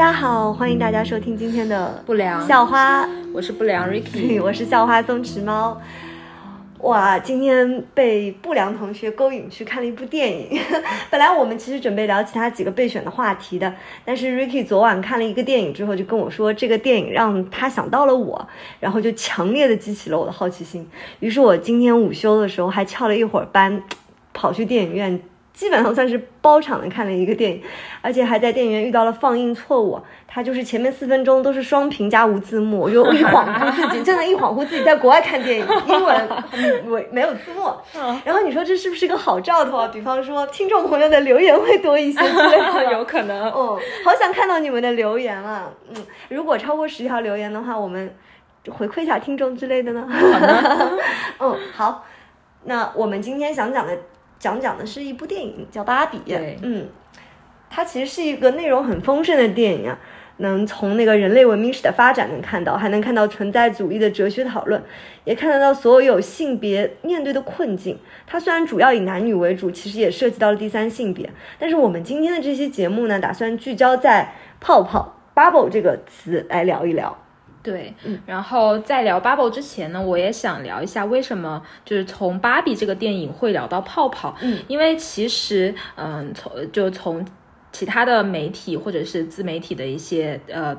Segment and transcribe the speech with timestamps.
[0.00, 5.78] 家好，欢迎大家收听今天的不良校花，我是不良 Ricky， 我是校花松弛猫。
[6.78, 10.58] 哇，今天被不良同学勾引去看了一部电影。
[11.10, 18.48] 本来我们其实准备聊其他几个备选的话题的，但是 Ricky 昨晚看了一个电影之后，就跟我说这个电影让他想到了我，
[18.80, 20.88] 然后就强烈的激起了我的好奇心。
[21.18, 23.82] 于是我今天午休的时候还翘了一会儿班，
[24.32, 25.20] 跑去电影院。
[25.52, 27.62] 基本上算是包场的看了一个电影，
[28.00, 30.00] 而且还在电影院遇到了放映错误。
[30.32, 36.28] 它就是前面四分钟都是双屏加无字幕，我就一恍惚自己，真的，一恍惚自己在国外看电影，英文
[36.86, 37.68] 我没有字幕。
[38.24, 39.90] 然后你说这是不是个好兆头啊？
[39.92, 43.50] 比方说听众朋友的留言会多一些之类的， 有可能。
[43.50, 45.68] 嗯，好想看到你们的留言啊。
[45.92, 48.14] 嗯，如果超过十条留言的话，我们
[48.68, 50.08] 回馈一下听众之类的呢。
[51.40, 52.04] 嗯，好。
[52.64, 53.98] 那我们今天想讲的。
[54.40, 56.18] 讲讲的是一部电影，叫《芭比》。
[56.62, 56.88] 嗯，
[57.68, 59.98] 它其实是一个内容很丰盛的电影啊，
[60.38, 64.82] 能从那个人类文明史的发展能看到，还能看到存在主义的哲学讨论，
[65.24, 67.98] 也看得到所有性别面对的困境。
[68.26, 71.30] 它虽然主要以男女为主，其实也涉及到了第三性别。
[71.58, 77.18] 但是我们今天的这期节目呢，打算聚焦在“泡泡 ”（bubble） 这个词来聊一聊。
[77.62, 77.94] 对，
[78.24, 84.34] 然后在聊 Bubble 之前呢，我也想聊一下为什么就是从芭比这个电影会聊到泡泡。
[84.40, 87.22] 嗯，因为其实，嗯，从就从
[87.70, 90.74] 其他的媒体或者是自媒体的一些呃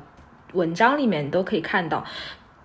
[0.54, 2.04] 文章里面都可以看到，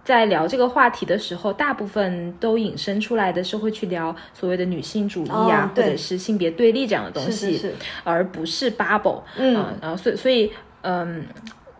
[0.02, 7.70] 在聊这个话题的时候，大部分都引申出来的是会去聊所谓的女性主义啊，或者是性别对立这样的东西，
[8.02, 9.20] 而不是 Bubble。
[9.36, 11.26] 嗯，然后所以所以嗯。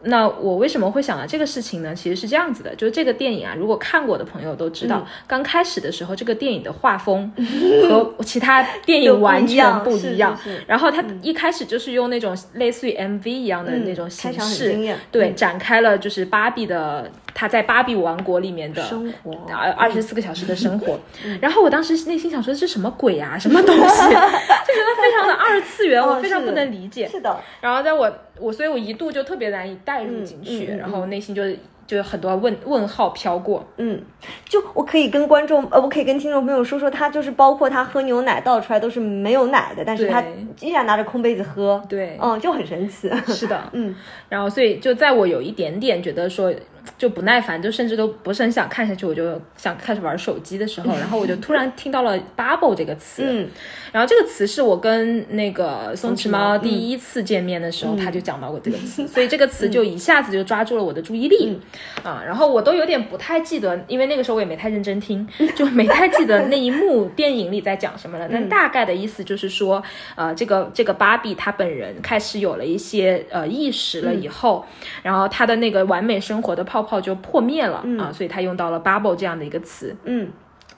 [0.07, 1.95] 那我为什么会想到这个事情呢？
[1.95, 7.31] 其实是这样子的，就是这个电影啊，如果看过的朋友都知道，刚开始的时候，这个电影的画风
[7.89, 10.39] 和其他电影完全不一样。
[10.67, 14.72] 然后它一开始就是用那种类似于 MV 一样的那种形式，
[15.11, 17.11] 对，展开了就是芭比的。
[17.38, 20.98] 他在芭比王国里面的生活，二二十四个小时的生活。
[21.38, 23.82] 然后我当时内心想说，这是什么鬼啊，什么东西？
[24.08, 27.06] 就觉得非常的二次元，我非常不能理解。
[27.06, 27.38] 是的。
[27.60, 31.42] 然后在我我，所以我一度就特别难以带入进去，然后内心就
[31.86, 33.62] 就很多问问号飘过。
[33.76, 34.00] 嗯，
[34.48, 40.24] 就我可以跟观众呃，我可以跟听众朋友说说，他就是包括他喝牛奶倒出来都是没有奶的，但是他
[40.60, 41.82] 依然拿着空杯子喝。
[41.86, 43.10] 对，嗯，就很神奇。
[43.26, 43.94] 是的，嗯。
[44.30, 46.50] 然后所以就在我有一点点觉得说。
[46.98, 53.48] 就不耐烦，就甚至都不是很想看下去，我就想开始玩手机的时候，然后我就突然听到了 “bubble” 这个词，嗯，
[53.92, 61.58] 然后这个词是我跟那个松弛猫第一次见面的时候，他就讲到过这个词， 所以这个词就一下子就抓住了我的注意力，
[62.04, 65.26] 啊，然后我都有点不太记得，因为那个时候我也没太认真听，
[65.56, 69.82] 就没太记得那一幕电影里在讲什么了，但大概的意思就是说，
[70.14, 74.64] 呃，这个这个芭比她本人开始有了一些呃意识了以后，
[75.03, 76.66] 然后她的那个完美生活的。
[76.66, 80.28] 泡泡泡就破灭了啊，所以他用到了 bubble 这样的一个词，嗯，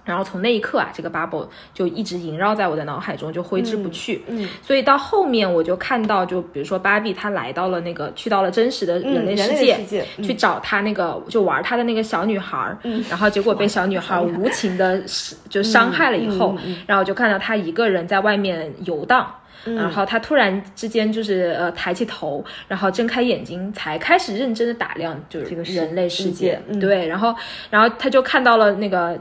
[0.04, 15.02] 然后从那一刻啊，这个 bubble 就一直萦绕在我的脑海中，就挥之不去，嗯，所以到后面我就看到，就比如说芭比她来到了那个去到了真实的人类世界，去找她那个就玩她的那个小女孩，嗯，然后结果被小女孩无情的
[15.48, 16.56] 就伤害了以后，
[16.86, 19.28] 然后就看到她一个人在外面游荡。
[19.64, 27.34] 然后他突然之间就是呃抬起头，然后睁开眼睛，才开始认真的打量就是这个人类世界，对，然后
[27.70, 29.18] 然后他就看到了那个。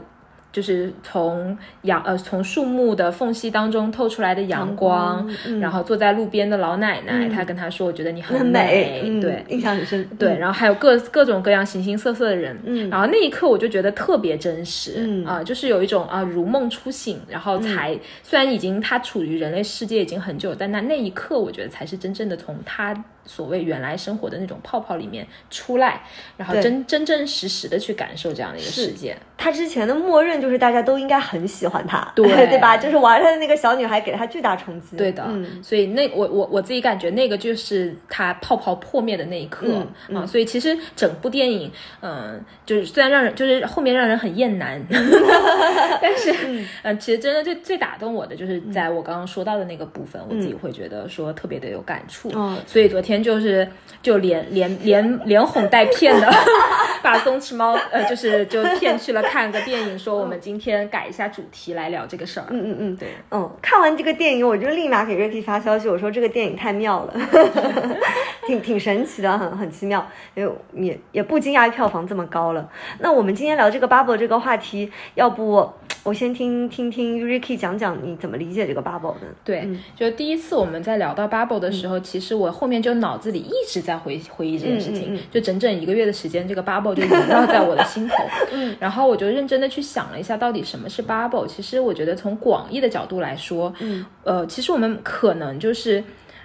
[0.58, 5.24] 就是从阳呃从树木的缝隙当中透出来的阳光，
[5.60, 10.04] 然后坐在路边的老奶奶，她跟他说：“我觉得你很美。”对，印象很深。
[10.18, 23.04] 对，然后还有各各种各样形形色色的人，嗯，然后那一刻我就觉得特别真实，嗯啊，就是有一种啊如梦初醒，然后才虽然已经他处于人类世界已经很久，但那那一刻我觉得才是真正的从他。
[23.28, 26.00] 所谓原来生活的那种泡泡里面出来，
[26.38, 29.14] 然后真真真实实的去感受这样的一个世界。
[29.36, 32.76] 他之前的默认就是大家都应该很喜欢他，对 对吧？
[32.78, 34.96] 就是玩他的那个小女孩给了他巨大冲击。
[34.96, 39.66] 对的，嗯，所以那我我我自己感觉那个就是他泡泡破灭的那一刻
[40.12, 40.26] 啊。
[40.26, 41.70] 所以其实整部电影，
[42.00, 44.82] 嗯，就是虽然让人就是后面让人很厌男，
[46.02, 46.34] 但是
[46.82, 52.30] 嗯，其实真的最最打动我的就是在我刚刚说到的那个部分，我自己会觉得说特别的有感触。
[52.34, 53.17] 嗯，所以昨天。
[53.22, 53.68] 就是
[54.02, 56.30] 就连连连连哄带骗的，
[57.02, 62.46] 把松弛猫呃就是就骗去了看个电影，说我们今天改一下主题来聊这个事儿。
[62.50, 67.14] 嗯嗯嗯，对，嗯，看完这个电影，我就立马给 Ricky 发消息，我说这个电影太妙了，
[68.46, 72.68] 挺挺神奇的，很很奇妙，也也也不惊讶票房这么高了。
[73.00, 75.70] 那我们今天聊这个 Bubble 这个话题，要不
[76.04, 79.26] 我先听听听 Ricky 讲讲你怎么理解这个 bubble 的。
[79.44, 88.14] 对，嗯就第一次我们在聊到 bubble 的时候，其实我后面就脑子里一直在回回忆这件事情，嗯嗯嗯就整整一个月的时间，这个 bubble 就萦绕在我的心头。
[88.52, 91.46] 嗯，然后我就认真的去想了一下，到底什么是 bubble。
[91.46, 96.04] 其实我觉得从广义的角度来说，嗯，呃，其实我们可能就是。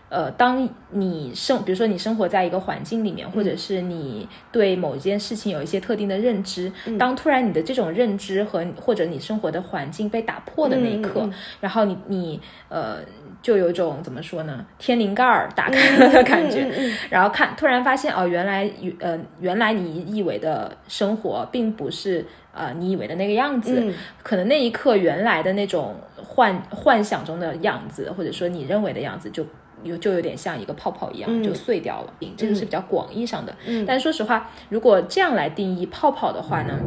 [0.10, 12.40] 呃，当你生，比如说你生活在一个环境里面，或者是你对某件事情有一些特定的认知，当突然你的这种认知和或者你生活的环境被打破的那一刻，嗯嗯然后你你
[12.70, 12.98] 呃，
[13.44, 18.68] 就有一种怎么说呢，天灵盖儿打开了的 感觉，嗯然后看突然发现哦，原来
[19.00, 22.26] 呃原来你以为的生活并不是
[22.56, 23.94] 呃你以为的那个样子，嗯
[24.24, 29.46] 可能那一刻原来的那种幻幻想中的样子，或者说你认为的样子就。
[29.82, 32.14] 有就有点像一个泡泡一样，就碎掉了。
[32.38, 33.54] 这个是比较广义上的。
[33.68, 36.80] 嗯但说实话，如果这样来定义泡泡的话呢，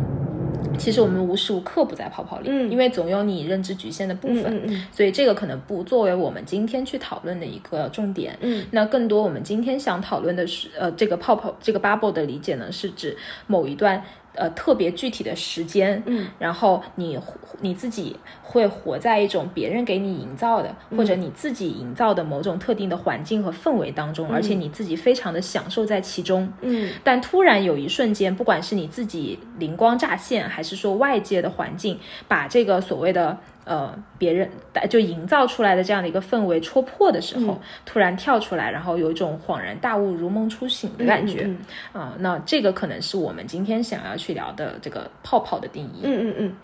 [0.79, 4.45] 其实我们无时无刻不在泡泡里，嗯因为总有你认知局限的部分。
[4.45, 8.37] 嗯嗯所以这个可能不作为我们今天去讨论的一个重点。
[8.41, 14.03] 嗯，那更多我们今天想讨论的是，呃，这个泡泡这个 bubble 的理解呢，是指某一段
[14.37, 17.19] 呃特别具体的时间，嗯，然后你
[17.61, 26.53] 你自己会活在一种别人给你营造的，或者你自己营造的某种特定的环境和氛围当中，而且你自己非常的享受在其中。
[26.61, 31.99] 嗯但突然有一瞬间，不管是你自己灵光乍现，还是说外界的环境
[32.29, 34.49] 把这个所谓的呃别人
[34.89, 41.59] 就营造出来的这样的一个氛围戳破的时候，突然跳出来，然后有一种恍然大悟、如梦初醒的感觉嗯
[41.93, 46.01] 啊、那这个可能是我们今天想要去聊的这个泡泡的定义。
[46.05, 46.55] 嗯嗯嗯。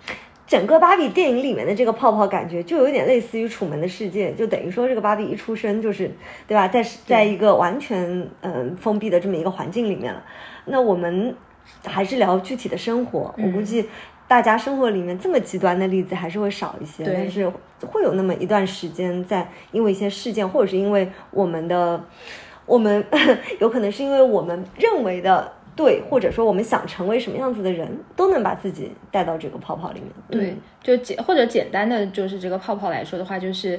[0.44, 6.10] 整个芭比电影里面的这个泡泡感觉，就有点类似于《楚门的世界》，就等于说这个芭比一出生就是，
[6.46, 10.22] 对吧，在在一个完全嗯封闭的这么一个环境里面了。
[10.66, 11.34] 那我们
[11.87, 13.88] 还是聊具体的生活，我估计
[14.32, 17.46] 大家生活里面这么极端的例子还是会少一些，但是
[17.82, 22.02] 会有那么一段时间，在因为一些事件，或者是因为我们的，
[22.64, 23.05] 我们
[23.61, 25.52] 有可能是因为我们认为的。
[25.76, 27.87] 对，或者说我们想成为什么样子的人，
[28.17, 30.11] 都能把自己带到这个泡泡里面。
[30.31, 33.79] 对嗯，就简或者简单的就是这个泡泡来说的话，就是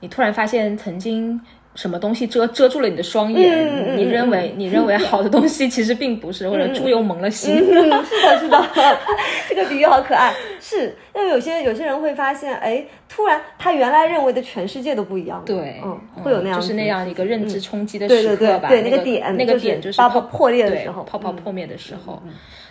[0.00, 1.40] 你突然发现曾经
[1.74, 7.54] 什么东西遮遮住了你的双眼，你认为你认为好的东西其实并不是，或者猪油蒙了心。
[7.54, 8.68] 嗯，是的，是的，
[9.48, 10.34] 这个比喻好可爱。
[10.60, 15.44] 是，因为有些有些人会发现，哎，突然他原来认为的全世界都不一样了。
[15.44, 18.70] 对，嗯，会有那样子就是那样一个认知冲击的时刻吧。
[18.70, 22.22] 对对，那个点，那个点就是泡泡泡破裂的时候，泡泡嗯破灭的时候。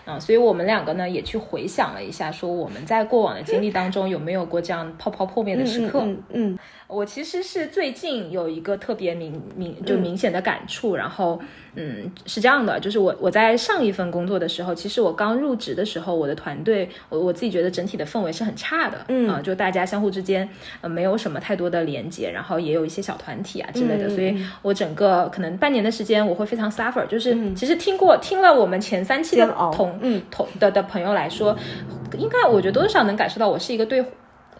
[0.07, 6.01] 嗯，所以我们两个呢也去回想了一下，说我们在过往的经历当中有没有过这样泡泡破灭的时刻。
[6.03, 11.39] 嗯嗯我其实是最近有一个特别明明就明显的感触，然后
[11.75, 20.30] 嗯是这样的，就是我我在上一份工作的时候，其实我刚入职的时候，我的团队我我自己觉得整体的氛围是很差的，嗯啊、就大家相互之间
[20.81, 30.21] 呃没有什么太多的连接，然后也有一些小团体啊之类的，所以我整个可能半年的时间我会非常 suffer，就是、其实听过听了我们前三期的同嗯。
[30.29, 31.55] 同的的朋友来说，
[32.17, 34.03] 应该我觉得多少能感受到我是一个对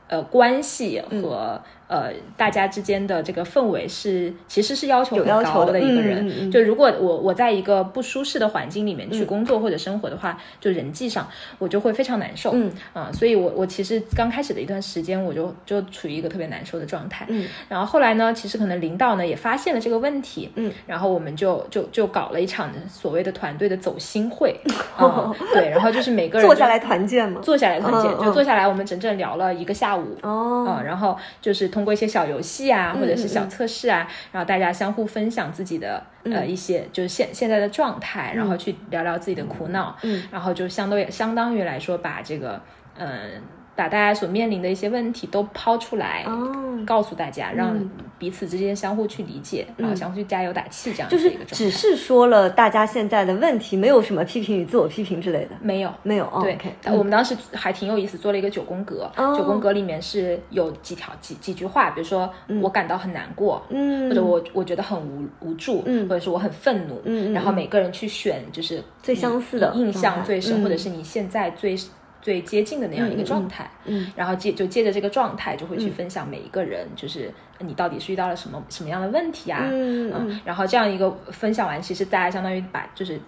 [0.07, 1.21] 呃关系嗯。
[1.21, 6.25] 和、呃大家之间的这个氛围是其实是要求有很高要求的的一个人。
[6.25, 11.27] 嗯嗯嗯就如果我我在一个不舒适的环境里面去工作或者生活的话，就人际上
[11.59, 12.51] 我就会非常难受。
[12.53, 17.25] 嗯啊、所以我我其实刚开始的一段时间我就就处于一个特别难受的状态。
[17.27, 20.49] 嗯，然后后来呢，其实可能领导呢也发现了这个问题。
[20.55, 24.57] 嗯，然后我们就就就搞了一场所谓的团队的走心会。
[24.97, 27.41] 啊、对，然后就是每个人坐下来团建嘛。
[27.41, 30.15] 坐下来团建，就坐下来，我们整整聊了一个下午。
[30.21, 42.61] 哦，嗯，然后就是通过一些小游戏啊，或者是小测试啊，然后大家相互分享自己的呃一些就是现现在的状态，然后去聊聊自己的苦恼，嗯，然后就相对相当于来说把这个
[42.97, 43.41] 嗯、
[43.75, 47.77] 把大家所面临的一些问题都抛出来，哦，告诉大家，让
[48.19, 51.31] 彼此之间相互去理解，然后相互去加油打气，这样就是。
[51.47, 56.25] 只是说了大家现在的问题，没有什么批评与自我批评之类的，没有，没有。
[56.25, 56.57] 哦、对
[56.93, 59.09] 我们当时还挺有意思，做了一个九宫格。
[59.15, 59.35] 哦。
[59.35, 64.09] 九宫格里面是有几条几几句话，比如说我感到很难过，嗯。
[64.09, 66.07] 或者我我觉得很无无助，嗯。
[66.07, 67.01] 或者是我很愤怒，
[67.33, 71.75] 然后每个人去选就是最相似的印象最深，嗯或者是你现在最
[72.21, 73.69] 最接近的那样一个状态。
[73.85, 79.67] 嗯然后接就借着这个状态，就会去分享每一个人，就是你到底是遇到了什么什么样的问题啊？
[79.71, 83.19] 嗯嗯然后这样一个分享完，其实大家相当于把就是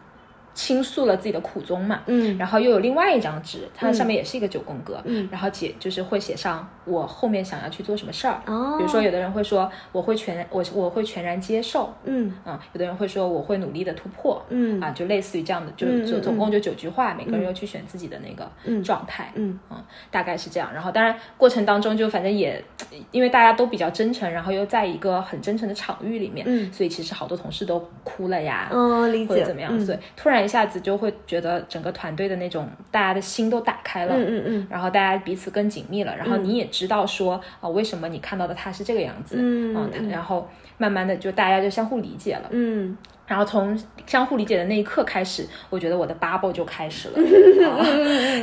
[0.54, 2.38] 倾诉了自己的苦衷嘛，嗯。
[2.38, 5.28] 然后又有另外一张纸，它上面也是一个九宫格，嗯。
[5.32, 8.78] 然后写就是会写上我后面想要去做什么事儿，哦。
[8.78, 12.34] 比如说有的人会说我会全我我会全然接受，嗯。
[12.44, 14.82] 啊、有的人会说我会努力的突破，嗯。
[14.82, 19.60] 啊，就类似于这样的，就就总共就九句话，每个人又去选自己的那个状态，嗯
[20.12, 20.72] 大概是这样。
[20.74, 22.64] 然后当然过程当中就反正也
[23.12, 26.72] 因为大家都比较真诚，然后又在一个很真诚的场域里面，嗯。
[26.72, 29.34] 所以其实好多同事都哭了呀，嗯，理解。
[29.34, 29.86] 或者怎么样，嗯。
[29.86, 34.68] 所以突然一下子就会觉得整个团队的那种大家的心都打开了，嗯嗯嗯。
[34.70, 40.48] 然后大家彼此更紧密了，然后你也知道说啊、为什么你看到的他是这个样子，嗯啊他然后
[40.78, 42.98] 慢慢的就大家就相互理解了，嗯。
[43.26, 47.16] 然后从相互理解的那一刻开始，我觉得我的 bubble 就开始了，
[47.72, 47.80] 啊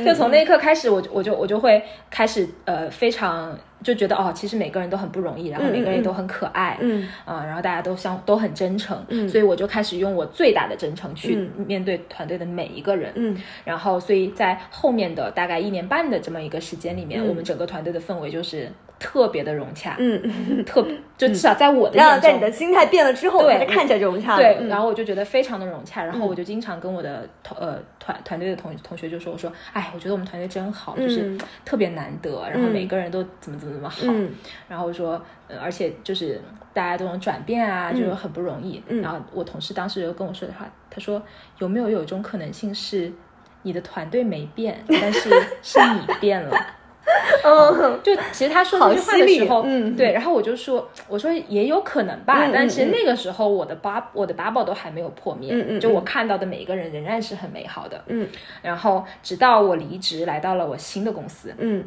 [0.03, 7.07] 就从那一刻开始，我就我就我就会开始呃非常就觉得哦，其实每个人都很不容易，然后每个人都很可爱，嗯。
[7.25, 13.37] 啊、然后大家都相都很真诚，所以我就开始用我最大的真诚去面对团队的每一个人，嗯。
[13.63, 17.07] 然后所以在后面的大概一年半的这么一个时间里嗯。
[17.07, 18.69] 面，我们整个团队的氛围就是
[18.99, 20.85] 特别的融洽，嗯，特
[21.17, 23.65] 就至少在我的然后眼中，在你的心态变了之后，对。
[23.65, 24.37] 看起来就融洽了。
[24.37, 24.67] 对，嗯。
[24.67, 34.31] 然后我就觉得非常的融洽，然后我就经常跟我的同呃团团队的同同学就说，我说，哎，我觉得我们团队真好，就是嗯特别难得，然后每个人都怎么怎么怎么好，嗯。
[34.67, 36.41] 然后说，呃，而且就是
[36.73, 38.81] 大家这种转变啊，就是很不容易。
[38.87, 39.01] 嗯。
[39.01, 41.21] 然后我同事当时就跟我说的话，他说
[41.59, 43.11] 有没有有一种可能性是
[43.63, 45.29] 你的团队没变，但是
[45.61, 46.57] 是你变了。
[47.43, 49.95] 嗯就其实他说这句话的时候，嗯。
[49.95, 52.91] 对，然后我就说，我说也有可能吧，嗯但其实嗯。
[52.91, 58.27] 那个时候我的八我的 bubble 都还没有破灭，嗯嗯就我看到的每一个人仍然是很美好的，嗯。
[58.61, 61.83] 然后直到我离职来到了我新的公司，嗯，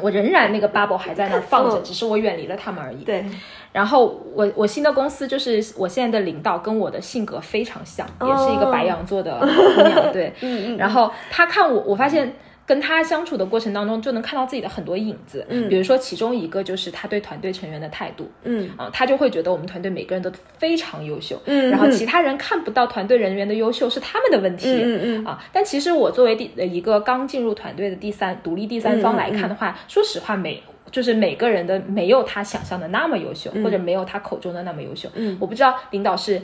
[0.00, 1.84] 我仍然那个 bubble 还在那儿放着，嗯。
[1.84, 3.04] 只是我远离了他们而已。
[3.04, 3.24] 对，
[3.72, 10.76] 然后我我新的公司就是我现在的领导跟我的性格非常像，也是一个白羊座的姑娘，对，哦 嗯嗯。
[10.76, 12.34] 然后他看我，我发现。
[12.66, 15.44] 跟他相处的过程当中，就能看到自己的很多影子。
[15.48, 18.30] 嗯，比如说其中一个就是他对团队成员的态度。
[18.44, 21.40] 嗯啊，他就会觉得我们团队每个人都非常优秀。
[21.46, 24.68] 嗯然后其他人看不到团队人员的优秀是他们的问题。
[24.68, 30.62] 嗯嗯啊，但其实我作为第呃一个刚进入团队的第三独立第三方来看的话，说实话每。
[30.90, 35.08] 就是每个人的没有他想象的那么优秀，或者没有他口中的那么优秀。
[35.14, 36.38] 嗯我不知道领导是，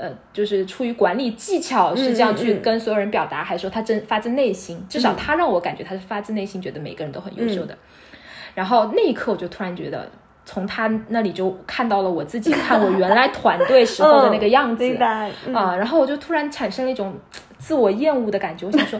[0.00, 4.82] 呃，就是出于管理技巧是这样去跟所有人表达，还是说他真发自内心？
[4.88, 7.78] 至少他让我感觉他是发自内心觉得每个人都很优秀嗯的。
[8.54, 10.08] 然后那一刻我就突然觉得。
[10.46, 14.82] 从他那里就看到了我自己看我原来团队时候的那个样子，
[15.54, 17.14] 啊，然后我就突然产生了一种
[17.58, 18.66] 自我厌恶的感觉。
[18.66, 18.98] 我想说，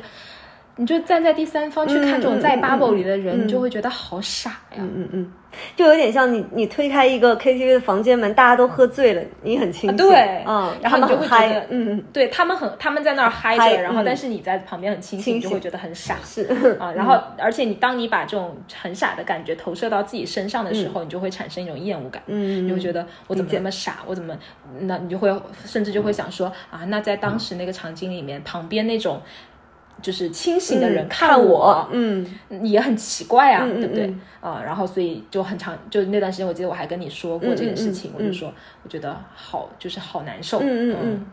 [0.76, 4.78] 你就站在第三方去看这种在 bubble 里的人，嗯你就会觉得好傻呀。
[4.78, 5.32] 嗯嗯嗯，
[5.76, 10.42] 就有点像你你推开一个 KTV 的房间门，大家都喝醉了，你很清醒，对。
[10.46, 12.04] 嗯，然后你就会觉得，嗯嗯。
[12.12, 14.04] 对他们很，他们在那儿嗨嗨着，然后嗯。
[14.04, 16.16] 但是你在旁边很清醒，就会觉得很傻。
[16.24, 16.44] 是。
[16.80, 24.34] 啊，然后而且你当你把这种很傻的感觉投射到自己身上的时候，你就会产生一种厌恶感，嗯你会觉得我怎么那么傻，我怎么，
[24.80, 25.30] 那你就会
[25.66, 29.20] 甚至就会想说啊，那在当时那个场景里面，旁边那种
[30.02, 32.26] 就是清醒的人嗯看我，嗯。
[32.62, 34.06] 也很奇怪啊，对不对？
[34.06, 34.20] 嗯？
[34.40, 38.52] 啊、然后所以就很长，就那段时间，我记得我还跟你说过这件事情，我就说
[38.82, 41.26] 我觉得好，就是好难受，嗯嗯嗯。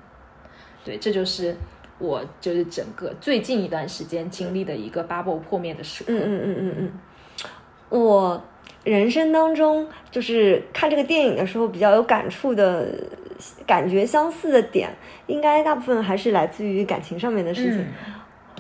[0.84, 1.56] 对，这就是
[2.00, 6.14] 我就是整个最近一段时间经历的一个 bubble 破灭的时刻。
[6.14, 6.76] 嗯嗯嗯嗯。
[6.80, 6.92] 嗯，
[8.02, 8.44] 我
[8.84, 12.88] 人生当中就是看这个电影的时候比较有感触的
[13.66, 14.90] 感觉相似的点，
[15.28, 17.80] 应该大部分还是来自于感情上面的事情。
[17.80, 18.14] 嗯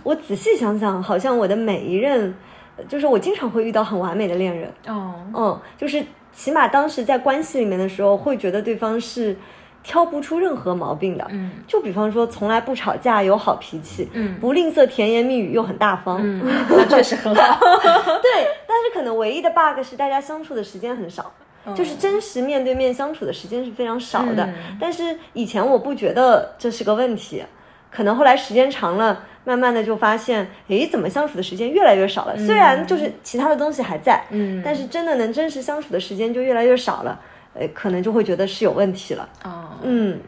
[0.07, 2.33] 我仔细想想，好像我的每一任，
[2.77, 9.35] 呃就是我经常会遇到很完美的恋人，哦，嗯，就是起码当时在关系里面的时候，会觉得对方是
[9.83, 11.27] 挑不出任何毛病的。
[11.31, 16.19] 嗯就比方说，从来不吵架，有好脾气，嗯不吝啬甜言蜜语，又很大方。
[16.23, 17.59] 嗯， 那确实很好。
[17.59, 21.29] 对，但是可能唯一的 bug 是大家相处的时间很少。
[21.75, 27.43] 就是真实面对面相处的时间是非常少的，嗯但是以前我不觉得这是个问题，
[27.91, 32.37] 可能后来时间长了，慢慢的就发现，诶，怎么相处的时间越来越少了？
[32.37, 37.19] 虽然就是其他的东西还在，嗯但是真的能真实相处的时间就越来越少了，
[37.53, 39.27] 呃，可能就会觉得是有问题了。
[39.43, 40.19] 哦，嗯，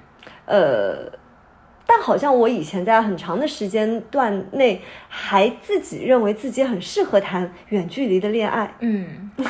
[0.45, 1.11] 呃，
[1.91, 9.31] 但好像我以前在很长的时间段内，还自己认为自己很适合谈远距离的恋爱，嗯。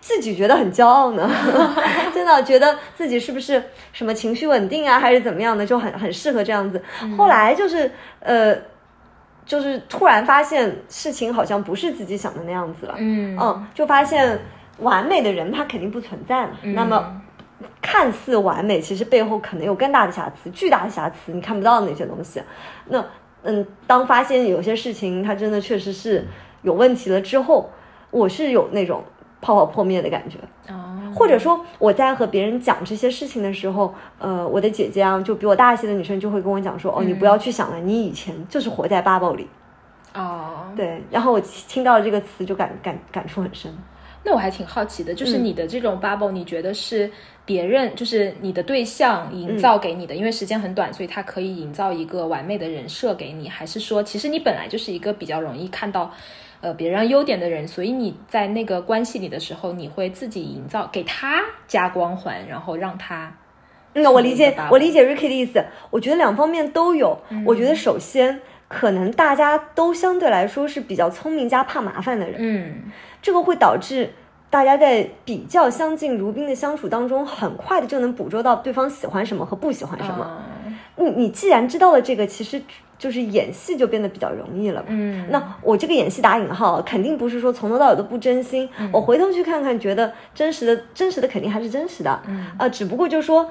[0.00, 1.28] 自己觉得很骄傲呢，
[2.14, 3.62] 真的觉得自己是不是
[3.92, 6.82] 什么情绪稳定啊，还是怎么样的，就很很适合这样子。
[7.16, 7.90] 后来就是
[8.20, 8.56] 呃，
[9.44, 13.36] 就是突然发现事情好像不是自己想的那样子了，嗯。
[13.40, 14.38] 嗯，就发现
[14.78, 16.50] 完美的人他肯定不存在了。
[16.62, 17.20] 那么
[17.80, 22.42] 看似完美，其实背后可能有更大的瑕疵、巨大的瑕疵，你看不到的那些东西。
[22.86, 23.04] 那
[23.42, 26.26] 嗯，当发现有些事情它真的确实是
[26.62, 27.70] 有问题了之后，
[28.10, 29.02] 我是有那种
[29.40, 30.38] 泡泡破灭的感觉。
[30.68, 39.48] 哦，或者说我在和别人讲这些事情的时候，呃，我的姐姐啊，就比我大一些的女生就会跟我讲说，哦，你不要去想了，你以前就是活在 bubble 里。
[40.14, 43.72] 哦，对，然后我听到这个词就感感感触很深。
[44.26, 47.08] 那我还挺好奇的，就是你的这种 bubble，你觉得是
[47.44, 50.16] 别人，就是你的对象营造给你的？
[50.16, 56.12] 因为时间很短，所以他可以营造一个完美的人设给你，还是说，其实你本来就是一个比较容易看到，
[56.60, 63.32] 呃，别人优点的人，所以你在那个关系里的时候，你会自己营造给他加光环，然后让他。
[63.94, 65.64] 嗯，我理解，我理解 Ricky 的意思。
[65.90, 67.16] 我觉得两方面都有。
[67.46, 72.34] 我觉得首先，可能大家都相对来说是比较聪明加怕麻烦的人。
[72.38, 72.82] 嗯。
[73.26, 74.12] 这个会导致
[74.48, 80.44] 大家在比较相敬如宾的相处当中，很快的就能捕捉到对方喜欢什么和不喜欢什么。
[80.94, 82.62] 你你既然知道了这个，其实
[82.96, 84.84] 就是演戏就变得比较容易了。
[84.86, 88.68] 嗯，那我这个演戏打引号，肯定不是说从头到尾都不真心。
[88.92, 92.22] 我回头去看看，觉得真实的真实的肯定还是真实的。
[92.28, 93.50] 嗯，呃，只不过就是说，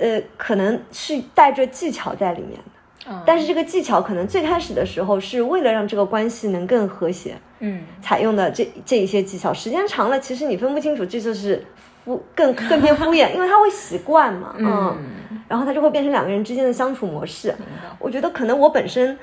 [0.00, 2.79] 呃，可能是带着技巧在里面的。
[3.24, 11.64] 但是这个技巧可能最开始的时候是为了让这个关系能更和谐，嗯，采用的这这一些技巧，时间长了，其实你分不清楚，这就是
[12.04, 14.96] 敷更更偏敷衍， 因为他会习惯嘛，嗯，
[15.48, 17.54] 然后他就会变成两个人之间的相处模式。
[17.98, 19.18] 我觉得可能我本身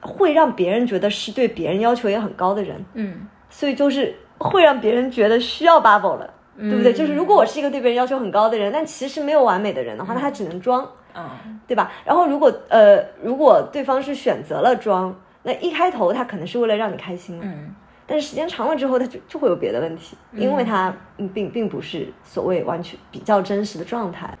[0.00, 6.92] 会让别人觉得是对别人要求也很高的人，嗯，所以就是会让别人觉得需要 bubble 了，对不对？
[6.92, 10.86] 就是如果我是一个对别人要求很高的人，但其实没有完美的人的话，那他只能装。
[11.14, 11.92] 嗯，对吧？
[12.04, 17.74] 然后如果呃，如果对方是选择了装，那一开头他可能是为了让你开心，嗯，
[18.06, 20.94] 但是时间长了之后，他就就会有别的问题，因为他
[21.32, 24.36] 并并不是所谓完全比较真实的状态。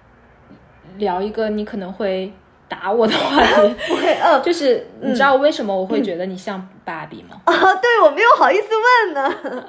[0.96, 2.32] 聊一个你可能会
[2.68, 7.40] 打我的话题， 不会，嗯，就是你知道为什么我会觉得你像芭比吗？
[7.44, 7.52] 啊，
[7.82, 8.68] 对我没有好意思
[9.04, 9.34] 问呢，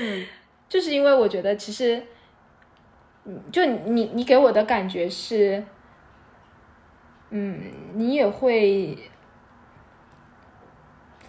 [0.00, 0.24] 嗯，
[0.68, 2.02] 就是因为我觉得其实，
[3.24, 5.64] 嗯，就你你给我的感觉是。
[7.34, 7.60] 嗯，
[7.94, 8.96] 你也会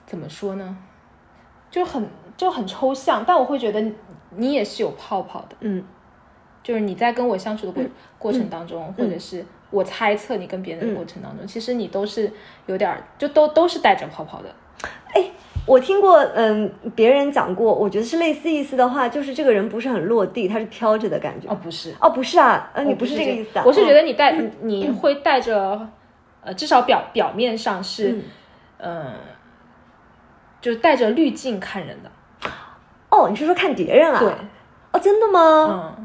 [0.05, 0.77] 怎么说呢？
[1.71, 3.81] 就很就很抽象，但我会觉得
[4.31, 5.55] 你也是有泡泡的。
[5.61, 5.83] 嗯，
[6.61, 7.83] 就是你在跟我相处的过
[8.19, 12.31] 过程当中，或者是我猜测你跟别人的过程当中，其实你都是
[12.65, 14.53] 有点就都都是带着泡泡的。
[15.15, 15.31] 哎，
[15.65, 21.47] 我听过，嗯，别人讲过，我觉得是类似意思的话，就是这个人不是很落地，他是飘着的感觉。
[21.49, 23.63] 哦，不是，哦，不是啊，呃，你不是这个意思啊。
[23.65, 25.87] 我是觉得你带你会带着，
[26.43, 28.19] 呃，至少表表面上是，
[28.77, 29.13] 嗯，
[30.59, 32.11] 就是带着滤镜看人的。
[33.09, 34.19] 哦，你是说看别人啊？
[34.19, 34.29] 对。
[34.91, 35.95] 哦，真的吗？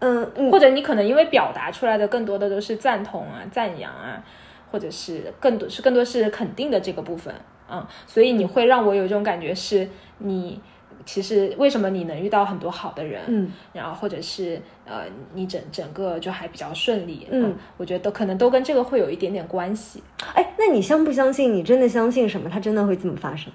[0.00, 4.22] 嗯嗯，或者你可能因为表达出来的更多的都是赞同啊、赞扬啊，
[4.70, 7.34] 或者是更多是更多是肯定的这个部分。
[7.70, 10.60] 嗯，所以你会让我有一种感觉，是你
[11.06, 20.02] 其实为什么你能遇到很多好的人，嗯，然后或者是呃，你整整个就还比较顺利，嗯，我觉得都可能都跟这个会有一点点关系。
[20.34, 21.52] 哎，那你相不相信？
[21.54, 22.48] 你真的相信什么？
[22.50, 23.52] 它真的会这么发生？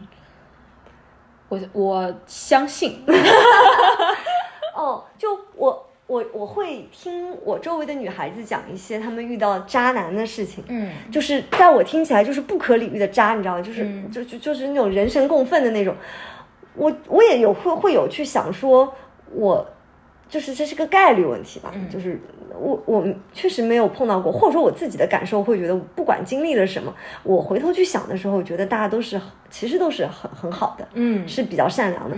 [1.49, 3.03] 我我相信。
[4.75, 5.88] 哦，就我。
[6.09, 13.61] 我我会听我周围的女孩子讲一些她们遇到渣男的事情，嗯，就是在我听起来就是不可理喻的渣，你知道吗？
[13.61, 15.95] 就是就就就是那种人神共愤的那种。
[16.73, 18.91] 我我也有会会有去想说，
[19.31, 19.63] 我
[20.27, 22.19] 就是这是个概率问题吧，就是
[22.59, 26.91] 我我确实没有碰到过，或者说我自己的感受会觉得，不管经历了什么，
[27.21, 32.17] 我回头去想的时候，觉得大家都是其实都是很很好的，嗯，是比较善良的，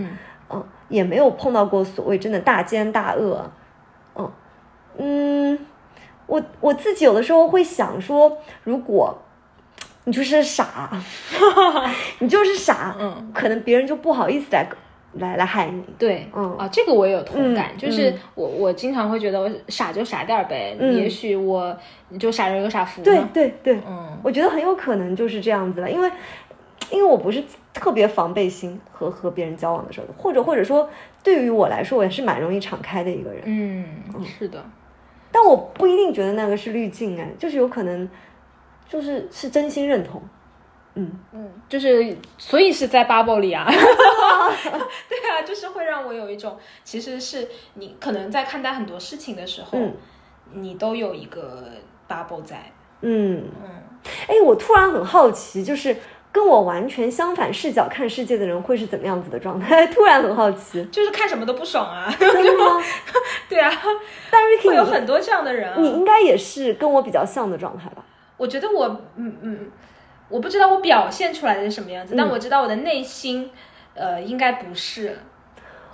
[0.50, 3.44] 嗯，也没有碰到过所谓真的大奸大恶。
[4.98, 5.58] 嗯嗯，
[6.26, 9.16] 我我自己有的时候会想说，如果
[10.04, 10.90] 你就是傻，
[12.20, 14.68] 你就是傻，嗯，可能别人就不好意思来
[15.14, 15.82] 来来害你。
[15.98, 21.76] 对，嗯啊，这个我也有同感，就是我我经常会觉得我傻就傻点儿呗，也许我
[22.18, 23.02] 就傻人有傻福。
[23.02, 26.10] 对对对，嗯，我觉得很有可能就是这样子了，因为
[26.90, 30.88] 因为我不是特别防备心和和别人交往的时候，或者或者说。
[31.24, 33.42] 对于我来说，我也是蛮容易敞开的一个人。
[33.44, 33.86] 嗯，
[34.24, 34.60] 是的，
[35.32, 38.08] 但我不一定觉得那个是滤镜哎，就是有可能，
[38.88, 40.22] 就是是真心认同。
[40.94, 43.66] 嗯嗯，就是所以是在 bubble 里啊。
[45.08, 49.78] 对啊，就是会让我有一种，其实是你可能在看待很多事情的时候，
[50.52, 51.64] 你都有一个
[52.06, 52.70] bubble 在。
[53.00, 53.70] 嗯嗯，
[54.28, 55.96] 哎，我突然很好奇，就是。
[56.32, 59.86] 跟我完全相反视角看世界的人会是怎么样子的状态？
[59.92, 62.82] 突然很好奇，就是看什么都不爽啊，真的吗？
[63.48, 63.70] 对啊，
[64.30, 68.02] 但 Ricky 会有很多这样的人，你应该也是跟我比较像的状态吧？
[68.38, 69.70] 我觉得我，嗯嗯，
[70.30, 73.50] 我不知道我表现出来的是什么样子，嗯但我知道我的内心，
[73.94, 75.18] 呃，应该不是。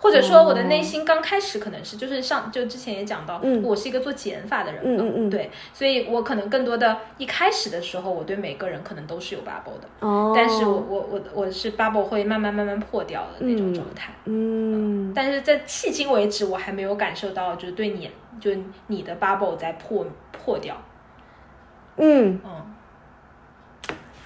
[0.00, 5.28] 或者说我的内心刚开始可能是，就是上就之前也讲到，我是一个做减法的人嘛，嗯嗯。
[5.28, 15.12] 嗯对，所以我可能更多的一开始的时候，我对每个人可能都是有 bubble 的，哦，但是我我我我是 bubble 会慢慢慢慢破掉的那种状态，嗯。
[15.14, 18.50] 但是在迄今为止，我还没有感受到就是对你就
[18.86, 20.76] 你的 bubble 在破破掉，
[21.96, 22.74] 嗯，嗯，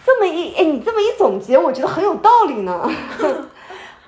[0.05, 2.89] 这么一哎，你这么一总结，我觉得很有道理呢。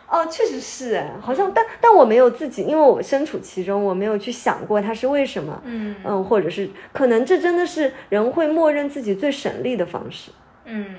[0.09, 5.61] 哦，确实是哎，好像但但我没有自己，因为我身处其中，我没有去想过它是为什么。
[5.65, 10.31] 嗯嗯，或者是可能这真的是人会默认自己最省力的方式。
[10.67, 10.95] 嗯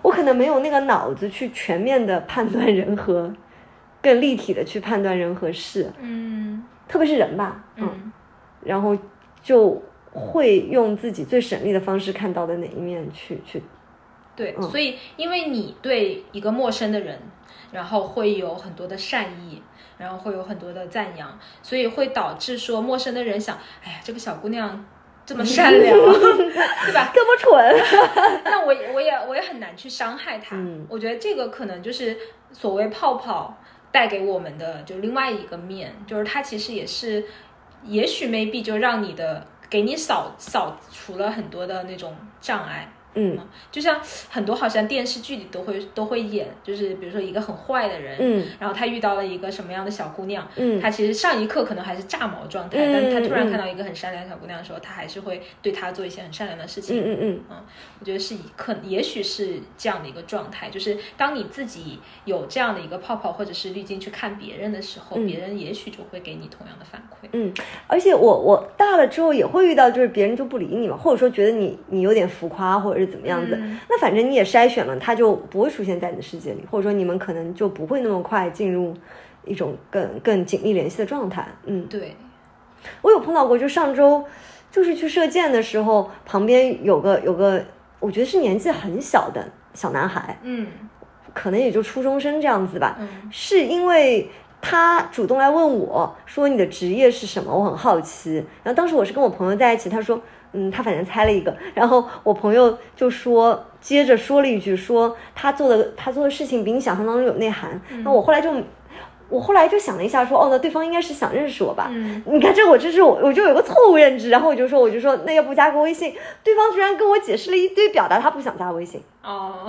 [0.00, 3.32] 我可能没有那个脑子去全面的判断人和，
[4.00, 7.64] 更立体的去判断人和事，嗯特别是人吧。
[7.76, 8.12] 嗯
[8.64, 8.96] 然后
[9.42, 13.62] 就会用自己最省力的方式看到的哪一面去去。
[14.36, 17.18] 对，嗯所以因为你对一个陌生的人，
[17.72, 19.60] 然后会有很多的善意，
[19.98, 24.84] 然后会有很多的赞扬，所以会导致说陌生的人想，哎呀，这个小姑娘
[25.24, 27.10] 这么善良，对吧？
[27.14, 30.54] 这么蠢， 那我也我也我也很难去伤害她。
[30.56, 32.16] 嗯我觉得这个可能就是
[32.52, 33.56] 所谓泡泡
[33.90, 37.24] 带给我们的就另外一个面，就是它其实也是，
[37.84, 42.92] 也许 maybe 就让你的给你扫扫除了很多的那种障碍。
[43.14, 43.38] 嗯。
[43.70, 48.46] 就像很多好像电视剧里都会都会演，就是比如说一个很坏的人，嗯。
[48.60, 50.80] 然后他遇到了一个什么样的小姑娘，嗯。
[50.80, 57.02] 他其实上一刻可能还是炸毛状态，嗯但是他突然嗯看到一个很善良的小姑娘的时候，他还是会对她做一些很善良的事情。
[57.02, 57.40] 嗯嗯
[57.98, 65.32] 我觉得是一可也许是这样的一个状态，就是当你自己有这样的一个泡泡或者是滤镜去看别人的时候，嗯。
[65.32, 67.26] 别人也许就会给你同样的反馈。
[67.32, 67.50] 嗯，
[67.86, 73.56] 而且我我大了之后也会遇到，就是别人就不理你嘛，或者说觉得你你有点浮夸，或者是怎么样子。
[73.60, 78.94] 嗯那反正你也筛选了，他就不会出现在你的世界里，或者说你们可能就不会那么快进入
[79.44, 81.46] 一种更更紧密联系的状态。
[81.64, 82.16] 嗯，对，
[83.02, 84.24] 我有碰到过，就上周
[84.70, 87.62] 就是去射箭的时候，旁边有个有个，
[88.00, 90.66] 我觉得是年纪很小的小男孩，嗯
[91.34, 92.96] 可能也就初中生这样子吧。
[93.00, 94.28] 嗯是因为
[94.60, 98.36] 他主动来问我说你的职业是什么，我很好奇。
[98.62, 100.20] 然后当时我是跟我朋友在一起，他说，
[100.52, 101.54] 嗯，他反正猜了一个。
[101.74, 107.80] 然后我朋友就说，接着说了一句，说他做的他做的事情比你想象当中有内涵。
[108.04, 108.52] 那、我后来就。
[109.28, 111.88] 我后来就想了一下，说，哦，那对方应该是想认识我吧？
[111.90, 119.00] 嗯你看这我这是我我就有个错误认知，然后我就说我就说那要不加个微信，对方居然跟我解释了一堆，表达他不想加微信。
[119.24, 119.66] 哦，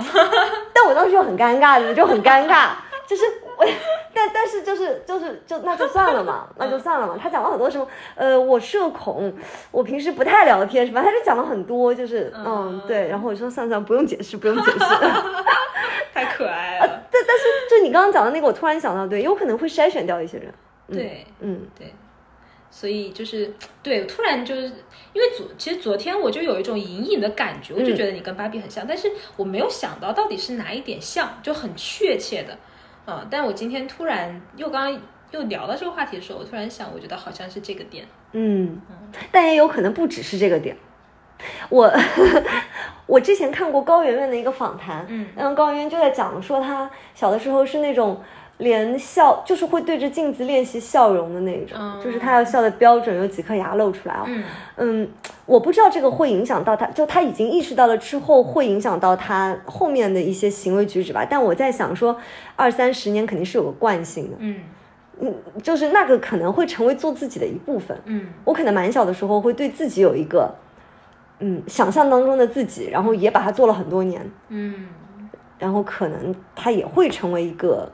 [0.74, 2.72] 但我当时就很尴尬的，就很尴尬，
[3.08, 3.22] 就是
[3.58, 3.66] 我，
[4.12, 7.16] 但但是就是就是就那就算了嘛，那就算了嘛。
[7.20, 9.32] 他讲了很多什么，呃，我社恐，
[9.70, 14.78] 我平时不太聊天什么，他就讲了很多，就是嗯嗯对，然后我说算了算了，不用解释，不用解释。
[16.14, 17.02] 太可爱了。
[17.10, 20.52] 但但是就你刚刚讲的那个，我突然想到，对，有可能会筛选掉一些人。
[20.86, 21.92] 对，嗯对，
[22.70, 24.62] 所以就是对，突然就是
[25.12, 32.56] 因为昨其实昨天我就有一种隐隐的感觉，我就觉得你跟芭比很像，但是我没有想到到底是哪一点像，就很确切的，
[33.06, 38.80] 啊、但我今天突然又刚刚又聊到这个话题的时候，我突然想，我觉得好像是这个点，嗯，
[39.30, 40.76] 但也有可能不只是这个点。
[41.68, 41.92] 我
[43.06, 48.18] 我之前看过高圆圆的一个访谈，嗯然后高圆圆就在讲说她小的时候是那种
[48.58, 54.22] 连笑就是会对着镜子练习笑容的那种，嗯就是她要笑的标准，有几颗牙露出来哦。
[54.26, 54.44] 嗯
[54.76, 55.08] 嗯，
[55.46, 61.26] 我不知道这个会影响到他，就他已经意识到了之后会影响到他后面的一些行为举止吧。
[61.28, 62.16] 但我在想说，
[62.56, 64.56] 二三十年肯定是有个惯性的，嗯。
[65.20, 67.96] 嗯，就是那个可能会成为做自己的一部分。
[68.06, 68.26] 嗯。
[68.44, 70.52] 我可能蛮小的时候会对自己有一个，
[71.38, 74.88] 嗯，想象当中的自己，然后也把它做了很多年，嗯。
[75.56, 77.90] 然后可能它也会成为一个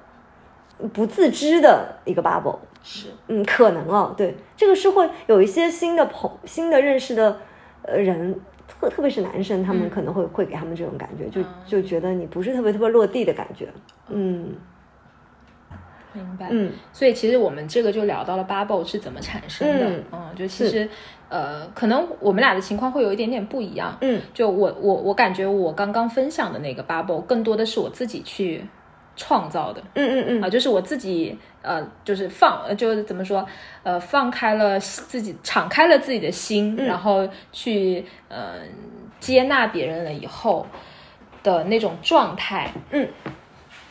[0.94, 7.38] 不自知的一个 bubble，是，嗯，可能哦，对，这个是会有一些新的朋新的认识的
[7.82, 8.40] 呃人。
[8.80, 9.90] 特特别是男生，他们嗯。
[9.90, 11.46] 可能会、会给他们这种感觉，就嗯。
[11.66, 13.68] 就觉得你不是特别特别落地的感觉，
[14.08, 14.54] 嗯。
[16.12, 16.72] 明白，嗯。
[16.92, 20.88] 所以其实我们这个就聊到了 bubble 是怎么产生的，嗯嗯，就其实
[21.28, 24.22] 呃，可能我们俩的情况会有一点点不一样，嗯。
[24.32, 28.64] 就我我我感觉我刚刚分享的那个 bubble 更多的是我自己去
[29.20, 29.82] 创造的。
[29.94, 30.42] 嗯嗯嗯。
[30.42, 33.46] 啊，就是我自己呃，就是放呃就是怎么说
[33.82, 36.86] 呃，放开了自己，敞开了自己的心，嗯。
[36.86, 38.54] 然后去呃
[39.20, 40.66] 接纳别人了以后
[41.42, 43.06] 的那种状态，嗯。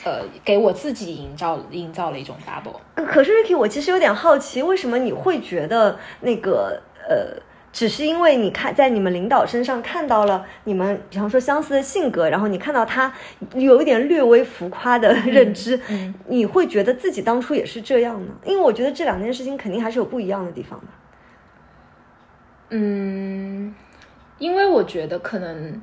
[0.05, 7.35] 呃，给我自己营造营造了一种 bubble，可可是 Ricky，我其实有点好奇，为什么你会觉得那个呃，
[7.71, 13.13] 只是因为你看在你们领导身上看到了你们，比方说相似的性格，然后你看到他
[13.53, 15.79] 有一点略微浮夸的认知，
[16.27, 18.31] 你会觉得自己当初也是这样呢？
[18.43, 20.85] 因为我觉得这两件事情肯定还是有不一样的地方的。
[22.71, 23.73] 嗯，
[24.37, 25.81] 因为我觉得可能，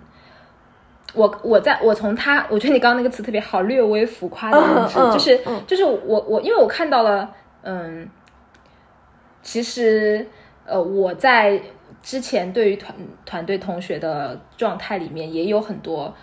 [1.14, 8.08] 我我在我从他，我觉得你刚刚那个词特别好，略微浮夸的认知，就是就是我我因为我看到了，嗯，
[9.42, 10.26] 其实
[10.64, 11.60] 呃我在
[12.06, 16.14] 之前对于团团队同学的状态里面也有很多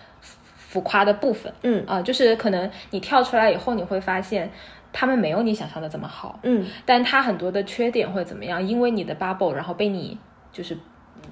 [0.56, 4.50] 浮夸的部分，嗯啊，就是可能你跳出来以后，你会发现
[4.92, 10.18] 他们没有你想象的这么好，嗯，但他很多的缺点会怎么样，因为你的 bubble，然后被你。
[10.54, 10.78] 就是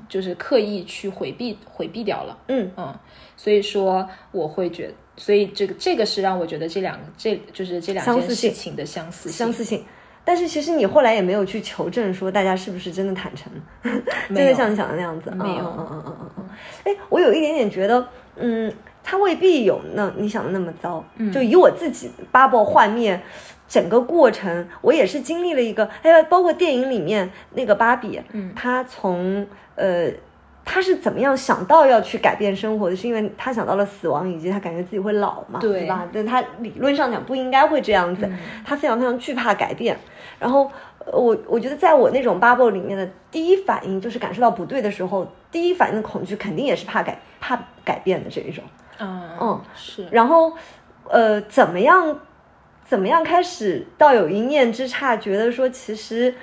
[0.08, 2.92] 就是刻意去回避回避掉了，嗯嗯，
[3.36, 9.84] 所以说我会觉，所以这个这个是让我觉得这两这就是这两件事情的相似性相似性。
[10.24, 13.52] 但是其实你后来也没有去求证说大家是不是真的坦诚，
[14.28, 16.44] 真的像你想的那样子，没有，嗯嗯嗯嗯嗯。
[16.84, 18.06] 哎，我有一点点觉得，
[18.36, 21.04] 嗯，他未必有那你想的那么糟。
[21.32, 23.20] 就以我自己 bubble 幻灭。
[23.68, 30.10] 整个过程，我也是经历了一个，还有包括电影里面那个芭比，嗯，她从呃，
[30.64, 32.96] 她是怎么样想到要去改变生活的？
[32.96, 36.08] 是因为他想到了死亡，以及他感觉自己会老嘛，对吧？
[36.12, 38.28] 但他理论上讲不应该会这样子，
[38.64, 39.96] 他非常非常惧怕改变。
[40.38, 40.70] 然后
[41.06, 48.62] 我我觉得，在我那种 bubble 里面的第一反应就是感受到不对的时候，第一反应的恐惧肯定也是怕改怕改变的这一种，
[48.98, 50.06] 嗯嗯是。
[50.10, 50.52] 然后
[51.08, 52.18] 呃，怎么样？
[52.84, 56.34] 怎么样开始到有一念之差，觉得说其实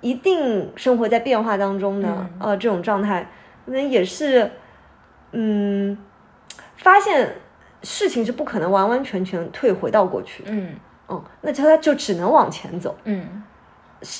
[0.00, 2.28] 一定生活在变化当中呢？
[2.40, 3.28] 呃，这种状态
[3.64, 4.50] 可能也是，
[5.32, 5.96] 嗯，
[6.76, 7.36] 发现
[7.82, 10.44] 事情是不可能完完全全退回到过去。
[10.46, 10.74] 嗯
[11.08, 12.96] 嗯，那他就只能往前走。
[13.04, 13.42] 嗯，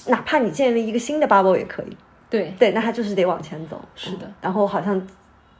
[0.06, 1.96] 哪怕你建立一个新的 bubble 也可以。
[2.28, 3.80] 对对，那他就是得往前走。
[3.94, 4.30] 是的。
[4.40, 5.06] 然后好像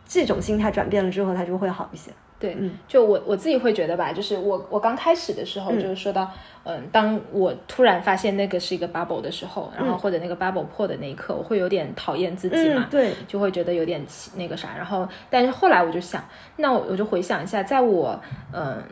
[0.07, 2.11] 这种心态转变了之后，他就会好一些。
[2.45, 6.31] 对，就我我自己会觉得吧，就是我我刚开始的时候，就是说到，
[6.65, 14.05] 嗯，当我突然发现那个是一个 bubble 的时候，然后或者那个 bubble 破的那一刻，我会有点讨厌自己嘛，对，就会觉得有点
[14.37, 14.77] 那个啥。
[14.77, 16.23] 然后，但是后来我就想，
[16.57, 18.21] 那我我就回想一下，在我
[18.53, 18.83] 嗯，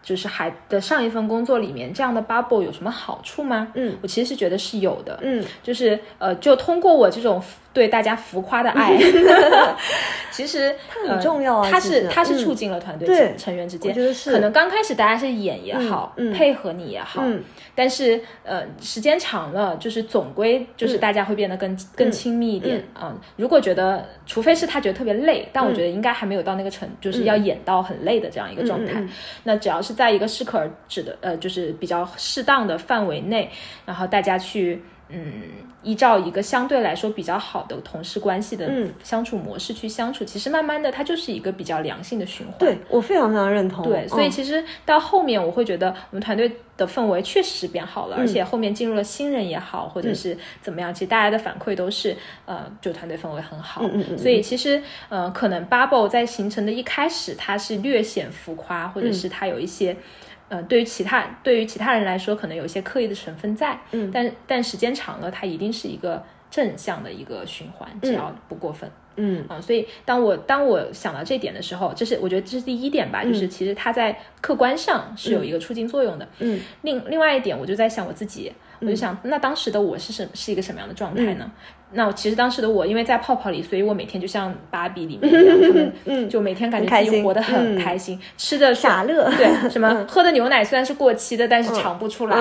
[0.00, 3.68] 就是还的上一份工作里面，这样的 bubble 有什么好处吗？
[3.74, 7.42] 嗯，我其实是觉得是有的，嗯，就是呃，就通过我这种。
[7.74, 8.96] 对大家浮夸的爱
[10.30, 11.68] 其实它很重要啊。
[11.70, 13.92] 它是它是促进了团队成员之间，
[14.32, 17.22] 可能刚开始大家是演也好，配合你也好，
[17.74, 23.14] 但是呃，时间长了，就是总归就是大家会变得更更亲密一点啊。
[23.36, 29.02] 如果觉得，除非是他觉得特别累，但我觉得应该还没有到那个程，就是要演到很累的这样一个状态。
[29.42, 33.50] 那只要是在一个适可而止的呃，就是比较适当的范围内，
[33.84, 34.82] 然后大家去。
[35.08, 35.42] 嗯，
[35.82, 38.70] 依照一个相对来说比较好的同事关系的
[39.02, 42.56] 相处模式去相处，其实慢慢的它就是一个比较良性的循环。
[42.58, 43.84] 对我非常非常认同。
[43.84, 53.82] 对，所以其实到后面我会觉得我们团队的氛围确实是变好了，而且后面进入了新人也好，或者是怎么样，其实大家的反馈都是呃，就团队氛围很好。
[53.84, 54.18] 嗯嗯嗯。
[54.18, 59.94] 所以其实呃，可能 bubble 在形成的一开始它是略显浮夸，或者是它有一些。
[60.54, 81.50] 呃，对于其他对于其他人来说，可能有一些刻意的成分在，嗯，但但时间长了，它一定是一个正向的一个循环，只要不过分，嗯啊，所以当我当我想到这点的时候，这是我觉得这是第一点吧，就是其实它在客观上是有一个促进作用的，嗯，另另外一点，我就在想我自己，我就想那当时的我是什是一个什么样的状态呢？
[81.94, 92.36] 那其实当时的我，因为在泡泡里，所以我每天就像芭比里面一样，嗯，就每天感觉自己活得很开心，吃的傻乐，对，什么喝的牛奶虽然是过期的，但是尝不出来；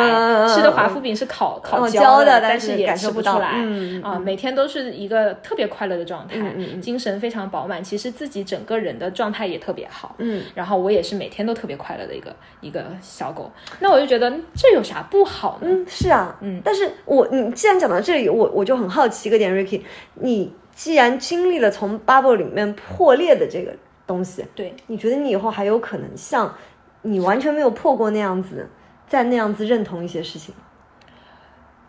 [0.54, 3.64] 吃的华夫饼是烤烤焦的，但是也吃不出来。
[4.02, 6.36] 啊，每天都是一个特别快乐的状态，
[6.82, 7.84] 精神非常饱满。
[7.84, 10.44] 其实自己整个人的状态也特别好，嗯。
[10.56, 13.52] 然后我也是每天都特别快乐的一个一个小狗。
[13.80, 15.68] 那我就觉得这有啥不好呢？
[15.70, 16.62] 嗯，是啊，嗯。
[16.64, 19.82] 但是我你既然讲到这里，我我就很好奇一个点，Ricky。
[20.16, 23.74] 你既然经历了从 bubble 里面破裂的这个
[24.06, 26.56] 东西，对，你觉得你以后还有可能像
[27.02, 28.68] 你完全没有破过那样子，
[29.08, 30.54] 再那样子认同一些事情？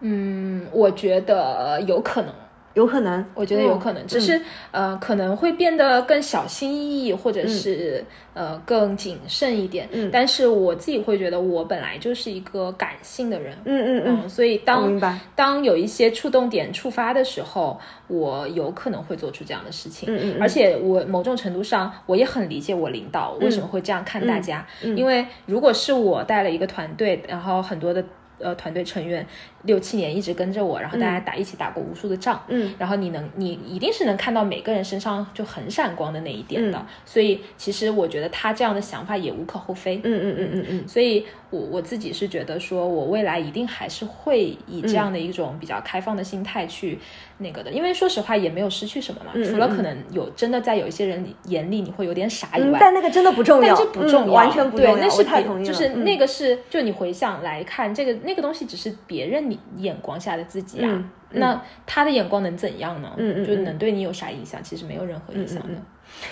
[0.01, 2.35] 嗯，我觉得有可能。
[2.75, 4.41] 有可能，我觉得有可能，只是
[4.73, 9.89] 呃，可能会变得更小心翼翼，或者是呃更谨慎一点。
[9.93, 13.57] 嗯，但是我自己会觉得，我本来就是一个感性的人。
[13.65, 15.01] 嗯嗯嗯，所以当
[15.37, 20.09] 当有一些触动点触发的时候，我有可能会做出这样的事情。
[20.13, 24.67] 嗯嗯，而且我某种程度上，我也很理解我领导为什么会这样看大家。
[24.97, 28.05] 因为如果是我带了一个团队，然后很多的。
[28.39, 29.27] 呃团队成员
[29.63, 36.87] 六七年一直跟着我，然后大家打一起打过无数的仗，嗯，然后你能你一定是能看到每个人身上就很闪光的那一点的，嗯。
[37.05, 46.99] 所以其实我觉得他这样的想法也无可厚非，嗯嗯嗯嗯嗯，所以我我自己是觉得说，我未来一定还是会以这样的一种比较开放的心态去
[47.39, 63.13] 那个的，因为说实话也没有失去什么嘛，除了可能有真的在有一些人眼里你会有点傻以嗯外，但那个真的不重要，但这不重要，嗯完全不重要，对，那是我太同意，就是嗯那个是，就你回想来看，这个那个东西只是别人你眼光下的自己啊，嗯那他的眼光能怎样呢？
[63.17, 64.63] 嗯嗯就能对你有啥影响？
[64.63, 65.75] 其实没有任何影响的。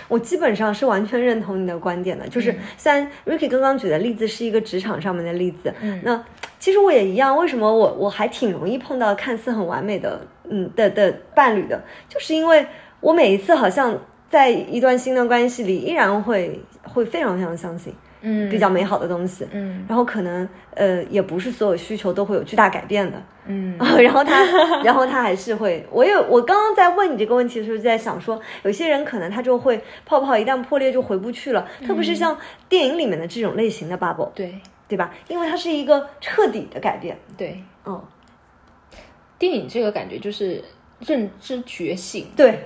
[0.08, 6.24] 我基本上是完全认同你的观点的，嗯就是虽然 Ricky 刚刚举的例子是一个职场上面的例子，嗯那
[6.58, 7.36] 其实我也一样。
[7.36, 12.66] 为什么我我还挺容易碰到看似很完美的嗯的的伴侣的，就是因为
[13.00, 13.98] 我每一次好像
[14.30, 17.92] 在一段新的关系里，依然会会非常非常相信
[18.22, 19.84] 嗯，比较美好的东西，嗯。
[19.88, 23.76] 然后可能呃也不是所有需求都会有巨大改变的，嗯。
[24.02, 24.42] 然后他，
[24.82, 34.54] 然后他还是会，我有我刚刚在问你这个问题的时候，就在想说，有些人可能他就会泡泡一旦破裂就回不去了，特别是像电影里面的这种类型的 bubble，对
[34.88, 35.12] 对吧？
[35.28, 38.02] 因为它是一个彻底的改变，对，嗯，
[39.38, 40.62] 电影这个感觉就是
[41.00, 42.26] 认知觉醒。
[42.36, 42.58] 对，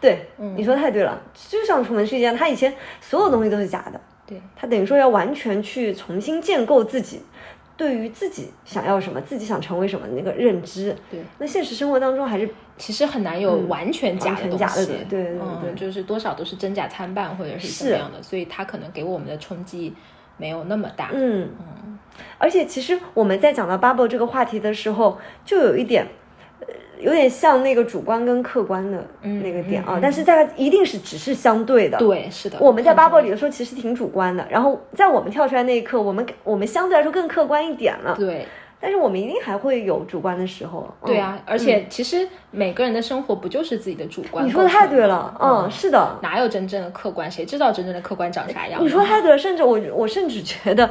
[0.00, 0.54] 对，嗯。
[0.56, 7.22] 你说太对了，就像《楚门世界》一样，他以前所有东西都是假的，对，他等于说要完全去重新建构自己。
[7.76, 19.94] 对于自己想要什么，自己想成为什么的那个认知，对，那现实生活当中还是其实很难有完全假的东西，嗯完全假的对对对嗯就是多少都是真假参半或者是怎么样的，所以他可能给我们的冲击
[20.38, 21.10] 没有那么大。
[21.14, 21.50] 嗯
[21.86, 21.98] 嗯，
[22.36, 26.08] 而且其实我们在讲到 bubble 这个话题的时候，就有一点，呃，
[27.00, 31.98] 有点像那个主观跟客观的那个点啊，嗯嗯但是在一定是只是相对的。
[31.98, 38.46] 对，是的，我们在 bubble 里的时候其实挺主观的，然后在我们跳出来那一刻，我们我们相对来说更客观一点了，对
[38.80, 40.86] 但是我们一定还会有主观的时候。
[41.02, 44.46] 嗯对啊，而且其实每个人的生活不就是自己的主观？
[44.46, 47.28] 你说的太对了，嗯，是的，哪有真正的客观？
[47.28, 48.80] 谁知道真正的客观长啥样？
[48.80, 50.88] 你说太对了，甚至我我甚至觉得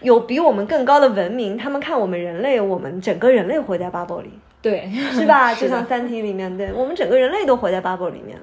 [0.00, 4.30] 有比我们更高的文明，他们看我们人类，我们整个人类活在 bubble 里。
[4.62, 5.52] 对， 是吧？
[5.56, 8.38] 就像《三体》里面，对我们整个人类都活在 bubble 里面，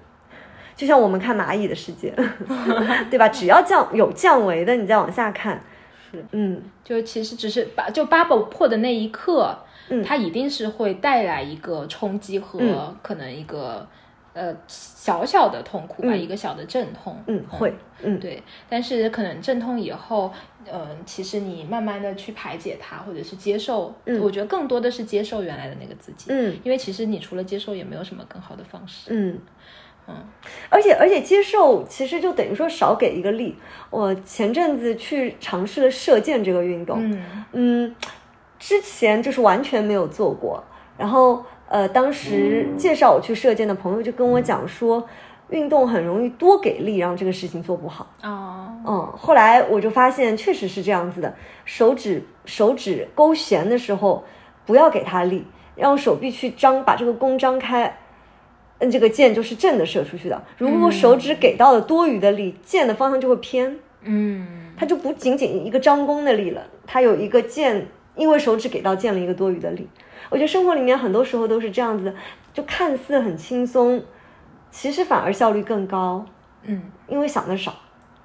[0.76, 2.14] 就像我们看蚂蚁的世界，
[3.10, 3.30] 对吧？
[3.30, 5.62] 只要降有降维的，你再往下看，
[6.12, 6.24] 是。
[6.32, 9.58] 嗯，就其实只是把就 bubble 破的那一刻，
[9.90, 10.04] 嗯。
[10.04, 12.96] 它一定是会带来一个冲击和嗯。
[13.02, 13.88] 可能一个、
[14.38, 16.22] 呃小小的痛苦吧，嗯。
[16.22, 17.18] 一个小的阵痛。
[17.26, 17.74] 嗯，会，
[18.04, 20.32] 嗯，对，但是可能阵痛以后，
[20.72, 24.22] 嗯、其实你慢慢的去排解它，或者是接受，嗯。
[24.22, 26.56] 我觉得更多的是接受原来的那个自己，嗯。
[26.64, 29.10] 因为其实你除了接受，也没有什么更好的方式。
[29.10, 29.40] 嗯。
[30.10, 30.16] 嗯，
[30.70, 33.54] 而且而且接受，其实就等于说少给一个力。
[33.90, 37.46] 我前阵子去尝试了射箭这个运动，嗯。
[37.52, 37.96] 嗯，
[38.58, 40.64] 之前就是完全没有做过，
[40.98, 45.08] 然后呃，当时介绍我去射箭的朋友就跟我讲说，
[45.50, 48.08] 运动很容易多给力，让这个事情做不好。
[48.24, 51.34] 哦，嗯，后来我就发现确实是这样子的，
[51.66, 54.24] 手指手指勾弦的时候
[54.66, 57.98] 不要给它力，让手臂去张，把这个弓张开。
[58.80, 60.42] 嗯，这个箭就是正的射出去的。
[60.58, 63.78] 如果我手指给到了多余的力，箭的方向就会偏。
[64.04, 69.88] 嗯它就不仅仅一个张弓的力了，它有一个箭，因为手指给到建了一个多余的力。
[70.30, 72.14] 我觉得生活里面很多时候都是这样子的，
[72.54, 74.04] 就看似很轻松，
[74.70, 76.26] 其实反而效率更高，
[76.64, 77.74] 嗯，因为想的少。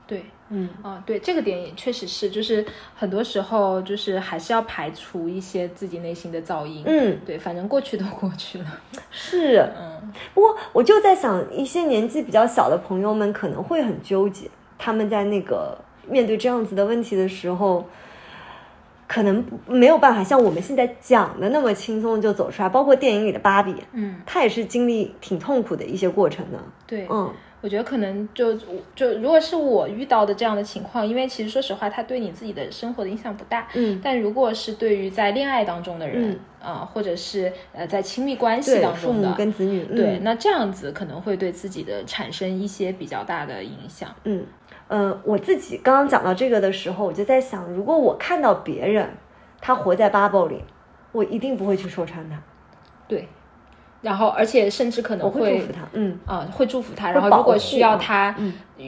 [0.07, 0.25] 对。
[0.55, 2.63] 嗯啊，对这个点也确实是，就是
[2.95, 6.83] 很多时候就是还是要排除一些自己内心的噪音。
[6.85, 8.67] 嗯，对，反正过去都过去了。
[9.11, 9.67] 是。
[9.79, 17.89] 嗯不过我就在想，一些年纪比较小的朋友们可能会很纠结，他们在那个面对这样子的问题的时候，
[19.13, 22.69] 可能没有办法像我们现在讲的那么轻松就走出来。
[22.71, 26.59] 包括电影里的芭比，嗯，她也是经历挺痛苦的一些过程的。
[26.87, 28.55] 对，嗯我觉得可能就
[28.97, 33.69] 就如果是我遇到的这样的情况，因为其实说实话，它对你自己的生活的影响不大。
[33.75, 44.09] 嗯，但如果是对于在恋爱当中的人啊、或者是呃在亲密关系当中的父母，跟子女，嗯、对，那这样子可能会对自己的产生一些比较大的影响。
[44.25, 44.45] 嗯，
[44.95, 49.09] 嗯，我自己刚刚讲到这个的时候，我就在想，如果我看到别人
[49.59, 50.63] 他活在 bubble 里，
[51.13, 52.39] 我一定不会去戳穿他。
[53.09, 53.27] 对，
[54.03, 57.11] 然后而且甚至可能我会祝福他，嗯，啊、会祝福他。
[57.13, 58.35] 然后如果需要嗯他，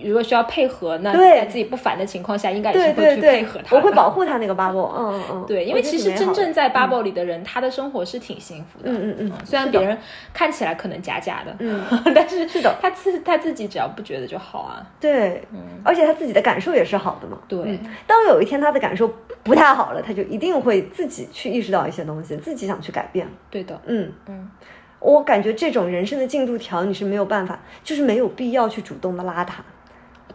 [0.04, 1.38] 如果需要配合，那对。
[1.38, 3.20] 在自己不烦的情况下，应该也是会去配对。
[3.20, 3.76] 对合，他。
[3.76, 8.90] 我会保护他那个 bubble，嗯嗯嗯， 对，因为其实真正在 bubble 里的人，他的生活是挺幸福的。
[8.90, 9.32] 嗯嗯嗯。
[9.44, 9.96] 虽然别人
[10.32, 11.80] 看起来可能假假的，嗯，
[12.12, 12.74] 但是是的。
[12.82, 14.84] 他自他自己只要不觉得就好啊。
[14.98, 15.60] 对，嗯。
[15.84, 17.38] 而且他自己的感受也是好的嘛。
[17.46, 17.60] 对。
[17.64, 17.78] 嗯。
[18.04, 19.08] 当有一天他的感受
[19.44, 23.28] 不太好了，他就一定会自己去意识到一些东西，自己想去改变。
[23.48, 24.10] 对的，嗯。
[24.26, 24.50] 嗯，
[25.04, 29.62] 我感觉这种人生的进度条你是没有办法，就是没有必要去主动的拉他。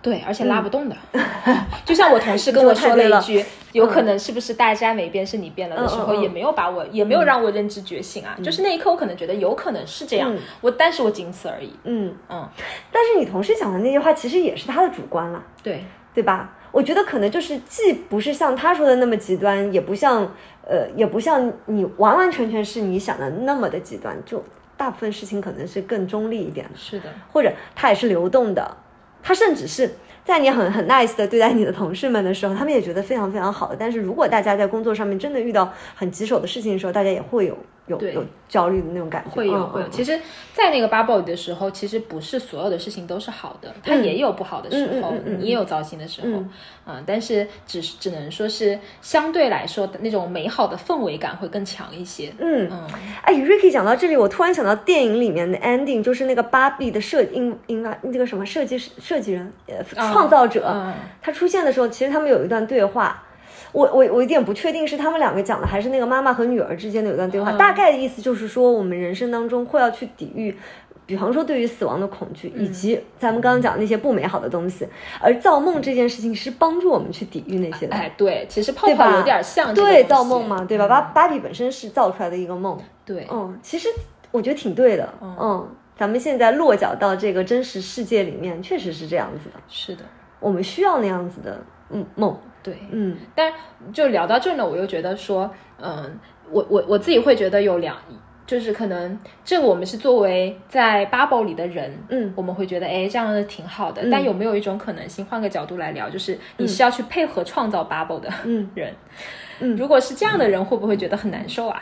[0.01, 0.95] 对，而且拉不动的。
[1.83, 3.43] 就像我同事跟我说了一句，
[3.73, 8.37] 有可能是不是大家没变是你变了的时候，也没有把我，也没有让我认知觉醒啊。
[8.43, 11.73] 就是那一刻，我可能觉得有可能是这样，嗯我但是我仅此而已。
[11.83, 12.47] 嗯，嗯，
[12.91, 15.43] 但是你同事讲的那句话，其实也是他的主观了。
[15.63, 16.55] 对，对吧？
[16.71, 20.31] 我觉得可能就是既不是像他说的那么极端，也不像
[20.65, 24.41] 呃，也不像你完完全全是你想的那么的极端，就
[24.79, 28.77] 大部分事情可能是更中立一点的，是的，或者它也是流动的，
[29.21, 29.91] 它甚至是
[30.23, 33.75] 在你很很 nice 的对待你的同事们的时候，他们也觉得非常非常好的。
[33.77, 37.57] 但是如果大家在工作上面真的遇到很棘手的事情的时候，大家也会有
[37.89, 39.89] 有有焦虑的那种感觉，会有会有。
[39.89, 40.17] 其实，
[40.53, 46.43] 在那个 bubble 的时候，其实不是所有的事情都是好的，它也有不好的时候，你也有糟心的时候，
[46.85, 52.31] 嗯但是只是只能说是相对来说的那种美好的氛围感会更强一些。
[52.37, 52.87] 嗯嗯，
[53.23, 63.23] 哎，Ricky 讲到这里，我突然想到电影里面的 ending，就是那个芭比的设应应该那个什么设计师设计人呃创造者，嗯他出现的时候，其实他们有一段对话。
[63.71, 67.51] 我我我有点不确定是他们两个讲的，还是那个妈妈和女儿之间的有段对话。
[67.51, 70.55] 嗯大概的意思就是说，我们人生当中会要去抵御，
[71.05, 74.87] 比方说对于死亡的恐惧，以及咱们刚刚讲的那些不美好的东西。
[75.19, 77.95] 而造梦这件事情是帮助我们去抵御那些的。
[77.95, 80.87] 哎，对，其实泡泡有点像这个对造梦嘛，对吧？
[80.87, 83.89] 芭芭比本身是造出来的一个梦，对，嗯，其实
[84.31, 90.03] 我觉得挺对的，嗯，咱们现在落脚到这个真实世界里面，确实是这样子的，是的，
[90.39, 92.77] 我们需要那样子的，嗯，梦，对。
[92.91, 93.51] 嗯但
[93.93, 95.49] 就聊到这儿呢，我又觉得说，
[95.81, 96.19] 嗯，
[96.51, 97.95] 我我我自己会觉得有两，
[98.45, 104.01] 就是可能这个我们是作为在 bubble 里的人，嗯我们会觉得哎这样的挺好的。
[104.11, 108.93] 但有没有一种可能性，换个角度来聊，就是你是要去配合创造 bubble 的嗯人，
[109.59, 111.81] 嗯如果是这样的人，会不会觉得很难受啊？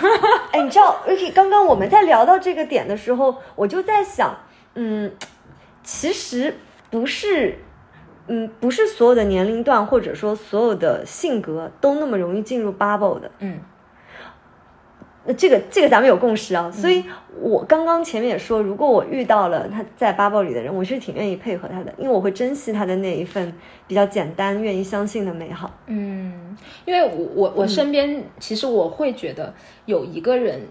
[0.52, 4.36] 哎，你知道，Ricky，刚刚我们在聊到这个点的时候，我就在想，
[4.74, 5.12] 嗯，
[5.82, 6.54] 其实
[6.90, 7.58] 不是。
[8.28, 13.30] 嗯，不是所有的年龄段或者说所有的性格都那么容易进入 bubble 的。
[13.40, 13.58] 嗯
[15.24, 17.04] 那这个这个咱们有共识啊，所以
[17.38, 23.52] 我刚刚前面也说，如果我遇到了他在 bubble 里的人，我是挺愿意配合他的，因为我会珍惜他的那一份
[23.86, 25.70] 比较简单、愿意相信的美好。
[25.86, 26.56] 嗯，
[26.86, 29.52] 因为我我我身边其实我会觉得
[29.84, 30.62] 有一个人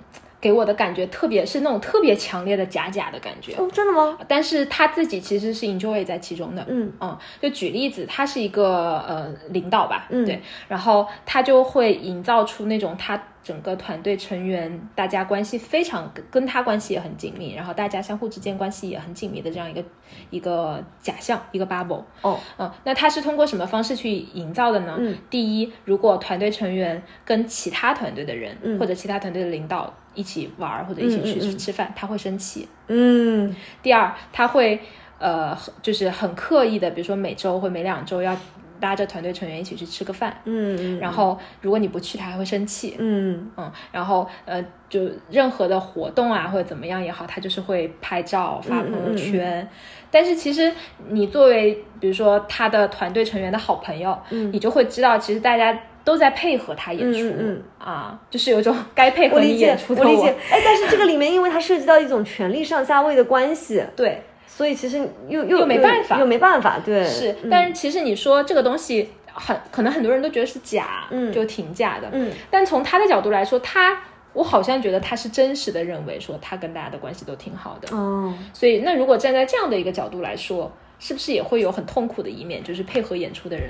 [0.47, 4.17] 给我的感觉特别是那种特别强烈的假假的感觉，哦，真的吗？
[4.29, 6.65] 但是他自己其实是 enjoy 在其中的。
[6.69, 19.83] 嗯嗯，就举例子，他是一个呃领导吧，嗯对，然后他就会营造出那种他整个团队成员大家关系非常跟跟他关系也很紧密，然后大家相互之间关系也很紧密的这样一个
[20.29, 22.03] 一个假象，一个 bubble。
[22.21, 24.95] 哦，嗯，那他是通过什么方式去营造的呢？
[24.97, 32.68] 嗯，第一，如果团队成员跟其他团队的人、嗯或者其他团队的领导一起玩儿或者一起去吃饭，他会生气。
[32.88, 33.55] 嗯。
[33.82, 34.80] 第二，他会
[35.20, 38.36] 呃，就是很刻意的，比如说每周或每两周要
[38.82, 42.95] 拉着团队成员一起去吃个饭，嗯，然后如果你不去，他还会生气。
[42.99, 43.49] 嗯。
[43.57, 49.68] 嗯，然后呃，就任何的活动啊或者怎么样也好，他就是会拍照发朋友圈。
[50.09, 50.72] 但是其实
[51.09, 54.51] 你作为比如说他的团队成员的好朋友，嗯。
[54.53, 55.78] 你就会知道，其实大家
[56.08, 60.34] 都在配合他演出、嗯嗯啊，就是有种该配合你我理解演出，的我理解。
[60.49, 64.22] 哎，但是这个里面，因为它涉及到一种权力上下位的关系， 对。
[64.47, 64.97] 所以其实
[65.28, 72.08] 又又又没办法又没办法，对，是，嗯但是其实你说这个东西很可能很多人都觉得是假，嗯就挺假的。
[72.14, 74.01] 嗯但从他的角度来说，他
[74.32, 77.93] 我好像觉得他是真实的认为说他跟大家的关系都挺好的。
[77.93, 83.70] 哦，所以那如果站在这样的一个角度来说，是不是也会有很痛苦的一面，就是配合演出的人？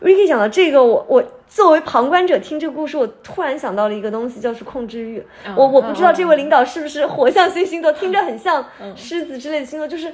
[0.00, 5.22] Ricky 讲到这个，我我作为旁观者听这个故事，我突然想到了一个东西，就是控制欲。
[5.46, 10.12] 嗯我我不知道嗯这位领导是不是火象星星座，听着很像嗯狮子之类的星座，就是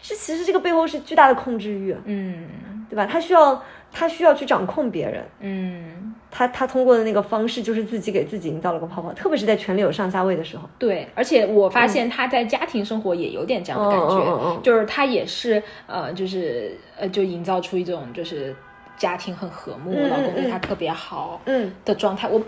[0.00, 3.06] 这其实这个背后是巨大的控制欲，嗯对吧？
[3.06, 10.68] 他需要他需要去掌控别人，嗯，他他通过的那个方式就是自己给自己营造了个泡泡，特别是在权力有上下位的时候。
[10.76, 11.06] 对。
[11.14, 18.56] 而且我发现他在家庭生活也有点这样的感觉，就是他也是呃，就是呃，就营造出一种就是
[19.00, 21.40] 家庭很和睦，嗯嗯老公对嗯他特别好。
[21.46, 21.72] 嗯。
[21.86, 22.38] 的状态，我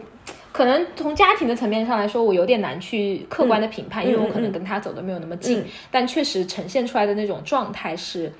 [0.53, 5.64] 可能从家庭的层面上来说，我有点难去客观的评判，因为我可能跟他走的没有那么近，嗯。
[5.90, 8.30] 但确实呈现出来的那种状态是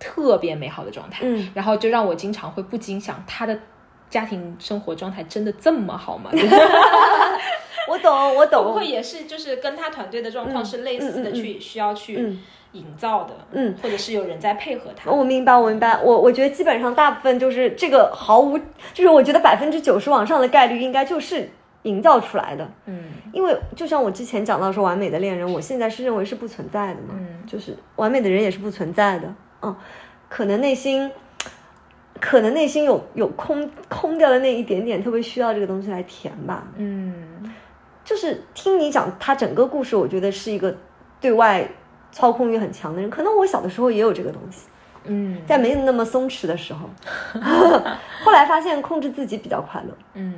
[0.00, 1.48] 特别美好的状态，嗯。
[1.54, 3.56] 然后就让我经常会不禁想，他的
[4.10, 6.32] 家庭生活状态真的这么好吗？
[7.88, 11.34] 我懂，我会不懂会，也是就是跟他团队的状况是类似的，嗯嗯嗯。
[11.34, 12.40] 去需要去嗯。
[12.72, 18.58] 营造的，嗯，或者是有人在配合他，我明白，我明白，我我觉得基本上大部分就是这个毫无，
[18.94, 21.46] 就是我觉得百分之九十往上的概率应该就是
[21.82, 23.10] 营造出来的，嗯。
[23.34, 27.42] 因为就像我之前讲到说完美的恋人，我现在是认为是不存在的嘛，嗯。
[27.46, 29.76] 就是完美的人也是不存在的，嗯，
[30.30, 31.12] 可能内心，
[32.20, 37.31] 可能内心有有空空掉的那一点点，特别需要这个东西来填吧，嗯
[38.12, 40.76] 就是听你讲他整个故事，我觉得是一个
[41.18, 41.66] 对外
[42.10, 43.08] 操控欲很强的人。
[43.08, 44.68] 可能我小的时候也有这个东西，
[45.04, 45.40] 嗯。
[45.46, 46.90] 在没有那么松弛的时候，
[48.22, 50.34] 后来发现控制自己比较快乐，嗯，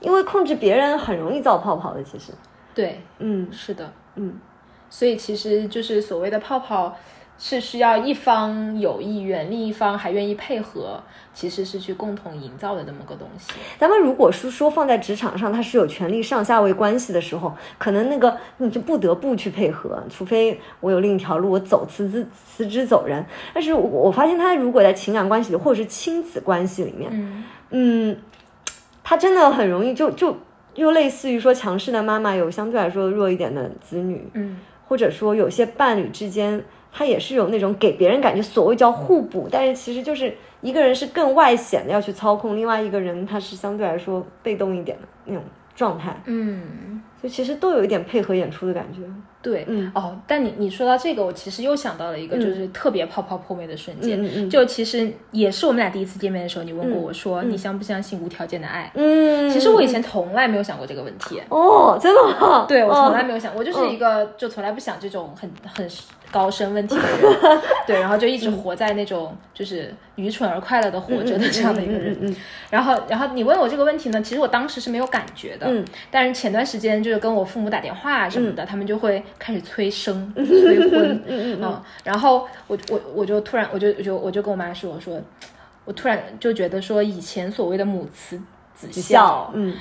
[0.00, 2.04] 因为控制别人很容易造泡泡的。
[2.04, 2.30] 其实，
[2.74, 3.48] 对，嗯。
[3.50, 4.38] 是的，嗯，
[4.90, 6.94] 所以其实就是所谓的泡泡，
[7.36, 11.02] 是需要一方有意愿，另一方还愿意配合，
[11.34, 13.52] 其实是去共同营造的这么个东西。
[13.76, 23.24] 咱们如果是说放在职场上，它是有权利上下位关系的时候，可能那个你就不得不去配合，除非我有另一条路，我走辞职辞职走人。
[23.52, 28.16] 但是我我发现他如果在情感关系里，或者是亲子关系里面，嗯嗯，
[29.02, 30.36] 他真的很容易就就
[30.76, 36.62] 又类似于说强势的妈妈有相对来说弱一点的子女，嗯或者说有些伴侣之间，
[36.96, 45.42] 他也是有那种给别人感觉所谓叫互补，但是其实就是一个人是更外显的要去操控，另外一个人他是相对来说被动一点的那种
[45.74, 49.00] 状态，嗯，就其实都有一点配合演出的感觉。
[49.42, 54.18] 对，嗯哦，但你你说到这个，我其实又想到了一个，就是特别泡泡破灭的瞬间。
[54.18, 58.90] 嗯嗯嗯就其实也是我们俩第一次见面的时候，你问过我说，你相不相信无条件的爱？
[58.94, 61.42] 嗯，其实我以前从来没有想过这个问题。
[61.50, 62.64] 哦，真的吗？
[62.66, 65.86] 对我从来哦没有想，我就是一个就从来不想这种很很
[66.34, 72.36] 高深问题的人， 对，然后就一直活在那种就是愚蠢而快乐的活着的这样的一个人。
[72.68, 75.84] 然后，然后你问我这个问题呢，其实我当时是没有感觉的，嗯。
[76.10, 85.20] 但是前段时间就是跟我父母打电话什么的，他们就会开始催生、 催婚，嗯嗯然后我我我就突然我就我就我就跟我妈说，我说
[85.84, 88.36] 我突然就觉得说以前所谓的母慈
[88.74, 89.72] 子孝笑，，嗯。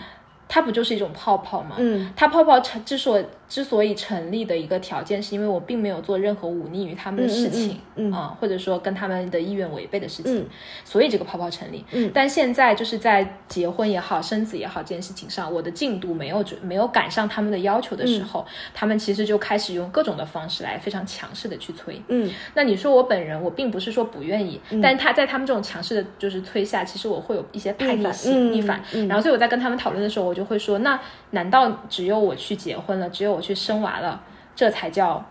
[0.50, 1.78] 它不就是一种泡泡吗？
[1.80, 2.14] 嗯。
[2.16, 3.20] 它泡泡成之所
[3.54, 10.46] 之所以成立的一个条件，是因为我并没有做任何忤逆于他们的事情，嗯嗯嗯啊，或者说跟他们的意愿违背的事情，嗯
[10.84, 11.86] 所以这个泡泡成立。
[11.92, 22.02] 嗯但现在就是在结婚也好、生子也好这件事情上，我的进度没有准没有赶上他们的要求的时候，嗯他们其实就开始用各种的方式来非常强势的去催。
[22.08, 31.00] 嗯那你说我本人，我并不是说不愿意，但是他在他们这种强势的就是催下，其实我会有一些叛逆心、逆反然后所以我在跟他们讨论的时候，我就会说，那
[31.34, 34.22] 难道只有我去结婚了，只有我去生娃了，
[34.56, 35.24] 这才叫，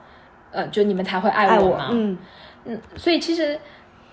[0.51, 1.87] 呃，就你们才会爱爱我吗？
[1.91, 2.19] 我嗯
[2.65, 3.59] 嗯，所以其实，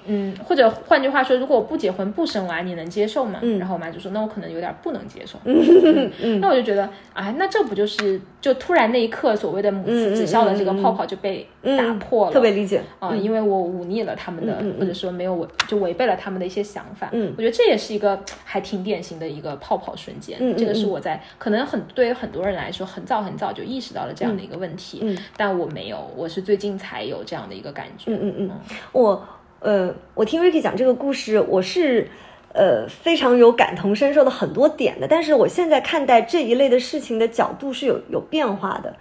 [0.06, 3.39] 嗯，或者换句话说，如果我不结婚不生娃，你能接受吗？
[3.41, 3.60] 嗯。
[3.60, 5.38] 然后我妈就说，那我可能有点不能接受。
[5.43, 6.39] 嗯嗯。
[6.39, 12.82] 那我就觉得，哎，那这不就是就突然那一刻，所谓的母慈子孝的这个泡泡就被打破了，特别理解。
[13.00, 17.10] 啊、因为我忤逆了他们的，或者说没有违，就违背了他们的一些想法。
[17.12, 17.34] 嗯。
[17.38, 20.39] 我觉得这也是一个还挺典型的一个泡泡瞬间。
[20.58, 25.18] 这个是我在可能很对于很多人来说，很早很早就意识到了这样的一个问题，嗯。
[25.38, 28.12] 但我没有，我是最近才有这样的一个感觉。
[28.12, 28.34] 嗯嗯。
[28.39, 28.52] 嗯，
[28.91, 29.28] 我
[29.60, 32.07] 呃，我听 Ricky 讲这个故事，我是
[32.53, 38.95] 呃非常有感同身受的很多点的，但是我现在看待这一类的事情的角度是有有变化的。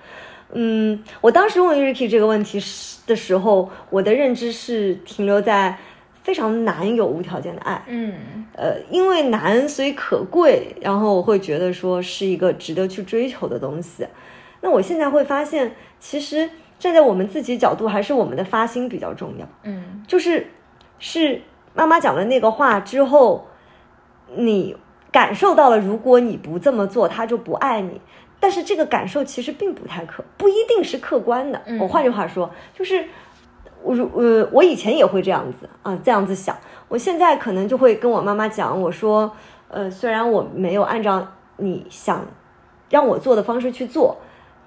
[0.53, 5.77] 嗯，我当时问 Ricky 这个问题时的时候，我的认知是停留在
[6.23, 7.83] 非常难有无条件的爱。
[7.87, 8.15] 嗯
[8.55, 14.07] 呃，因为难，所以可贵，然后我会觉得说是一个值得去追求的东西。
[14.61, 19.47] 那我现在会发现，其实站在我们自己角度，还是我们的发心比较重要。
[19.65, 20.47] 嗯就是
[20.99, 21.43] 是
[21.75, 23.47] 妈妈讲了那个话之后，
[24.37, 24.77] 你
[25.11, 28.01] 感受到了，如果你不这么做，他就不爱你。
[28.41, 31.61] 但是这个感受其实并不太客，不一定是客观的。
[31.67, 33.05] 嗯我换句话说，就是
[33.83, 36.57] 我如呃，我以前也会这样子啊、这样子想。
[36.87, 39.33] 我现在可能就会跟我妈妈讲，我说，
[39.69, 41.27] 呃，虽然我没有按照
[41.57, 42.25] 你想
[42.89, 44.17] 让我做的方式去做，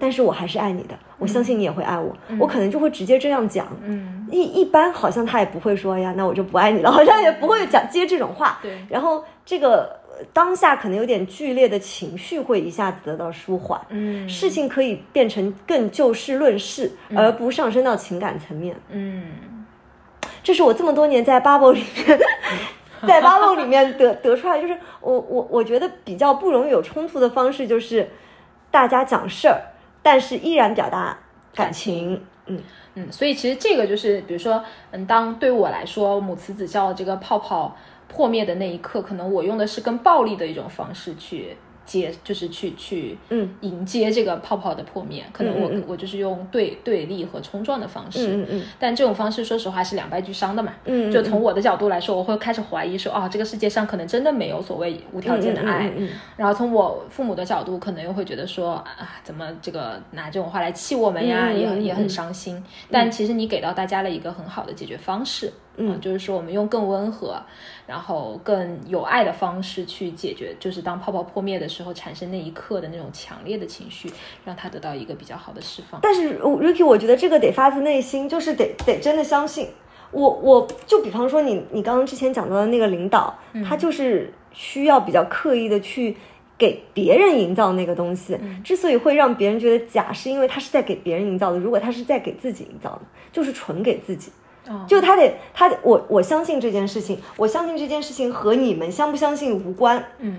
[0.02, 2.12] 但是我还是爱你的，我相信你也会爱我。
[2.40, 3.68] 我可能就会直接这样讲。
[3.84, 8.58] 嗯，一一般好像他也不会说呀，那我就不爱你了， 好像也不会讲接这种话。
[8.64, 18.76] 对然后这个呃当下可能有点剧烈的情绪会一下子得到舒缓，嗯事情可以变成更就事论事，而不上升到情感层面。
[18.90, 19.26] 嗯
[20.44, 22.20] 这是我这么多年在 Bubble 里面
[23.08, 28.10] 在 bubble 里面得得出来，就是我我我觉得比较不容易有冲突的方式，就是
[28.70, 29.60] 大家讲事儿，
[30.02, 31.18] 但是依然表达
[31.54, 32.24] 感情。
[32.48, 32.60] 嗯
[32.96, 37.76] 嗯，所以其实这个就是，比如说，嗯，当对我来说，母慈子孝这个泡泡
[38.08, 41.56] 破灭的那一刻，可能我用的是更暴力的一种方式去。
[41.86, 43.50] 接就是去去嗯。
[43.62, 50.74] 迎接这个泡泡的破灭，可能我我就是用对对立和冲撞的方式，嗯嗯但这种方式说实话是两败俱伤的嘛。
[50.86, 55.92] 嗯，就从我的角度来说，我会开始怀疑说，啊，这个世界上可能真的没有所谓无条件的爱。
[56.38, 62.64] 然后从我父母的角度，可能又会觉得说，啊，怎么这个拿这种话来气我们呀，也也很伤心。
[62.90, 67.42] 但其实你给到大家了一个很好的解决方式，嗯就是说我们用更温和，
[67.88, 74.12] 然后更有爱的方式去解决，就是当泡泡破灭的时候产生那一刻的那种强烈的情绪，
[74.44, 76.00] 让他得到一个比较好的释放。
[76.02, 79.70] 但是呃 Ricky，我觉得这个得发自内心，就是得得真的相信。
[80.12, 83.34] 我我就比方说你你刚刚之前讲到的那个领导，
[83.66, 86.18] 他就是需要比较刻意的去
[86.58, 88.38] 给别人营造那个东西。
[88.62, 91.58] 之所以会让别人觉得假，是因为他是在给别人营造的。
[91.58, 93.02] 如果他是在给自己营造的，
[93.32, 94.30] 就是纯给自己。
[94.68, 100.04] 哦就他得他得我我相信这件事情，我相信这件事情和你们相不相信无关。
[100.20, 100.38] 嗯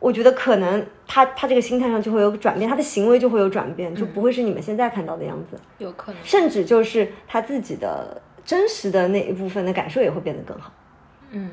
[0.00, 6.20] 我觉得可能他他这个心态上就会有转变，他的行为就会有转变，就不会是你们现在看到的样子，有可能。
[6.24, 10.72] 甚至就是他自己的真实的那一部分的感受也会变得更好。
[11.30, 11.50] 嗯，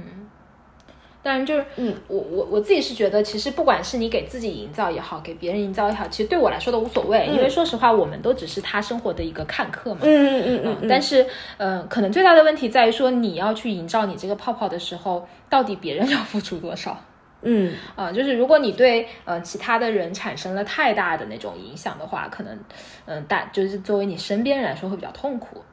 [1.21, 9.99] 当然就是，嗯，我我我自己是觉得，其实不管是你给自己营造也好，给别人营造也好，其实对我来说都无所谓，因为说实话，我们都只是他生活的一个看客嘛。
[10.03, 11.25] 嗯嗯嗯嗯但是，
[11.57, 16.97] 呃，可能最大的问题在于说，你要去营造你这个泡泡的时候，到底别人 要付出多少？
[17.41, 22.59] 嗯啊、就是如果你对呃其他的人产生了太大的那种影响的话，可能
[23.05, 25.63] 嗯、大就是作为你身边人来说会比较痛苦。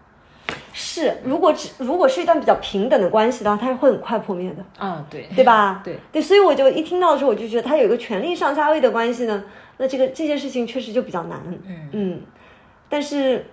[0.73, 5.81] 是，如果只如果是一段比较平等的关系的话，它是会很快破灭的，啊、对对吧？
[5.85, 9.45] 对对，所以我就一听到的时候，我就觉得他有一个权力上下位的关系呢，
[9.79, 11.41] 那这个这件事情确实就比较难。
[11.67, 12.21] 嗯嗯，
[12.89, 13.45] 但是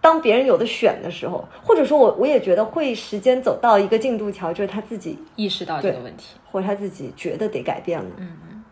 [0.00, 6.36] 当别人有的选的时候，或者说我我也觉得会时间走到一个进度条，就是他自己意识到这个问题。
[6.50, 8.64] 或者他自己觉得得改变了，嗯嗯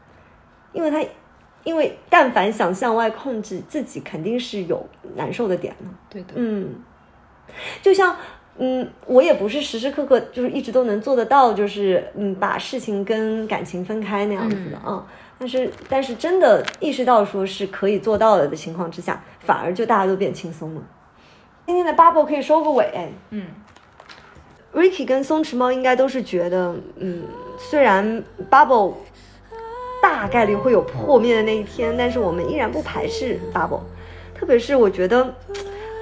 [0.73, 1.05] 因为他
[1.63, 5.87] 因为但凡想向外控制自己，肯定是有难受的点的。
[6.09, 6.29] 对的。
[6.37, 6.75] 嗯，
[7.83, 8.17] 就像
[8.59, 15.07] 嗯，我也不是时时刻刻就是一直都能做得到，就是嗯，把事情跟感情分开那样子的啊、
[15.39, 20.83] 但是但是真的意识到说是可以做到的的情况之下，反而就大家都变轻松了。
[21.67, 23.13] 今天的 bubble 可以收个尾。
[23.31, 23.47] 嗯
[24.75, 27.23] Ricky 跟松弛猫应该都是觉得，嗯，
[27.59, 28.93] 虽然 Bubble
[30.03, 33.81] 大概率会有破灭的那一天，但是我们依然不排斥 Bubble。
[34.35, 35.35] 特别是我觉得，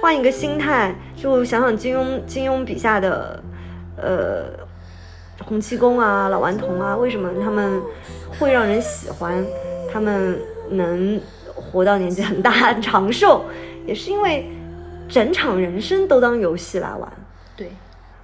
[0.05, 3.43] 换一个心态，就想想金庸金庸笔下的，
[3.97, 4.45] 呃，
[5.43, 7.81] 洪七公啊、老顽童啊，为什么他们
[8.37, 9.43] 会让人喜欢？
[9.91, 10.39] 他们
[10.69, 11.19] 能
[11.55, 13.45] 活到年纪很大、长寿，
[13.87, 14.47] 也是因为
[15.09, 17.11] 整场人生都当游戏来玩。
[17.57, 17.71] 对，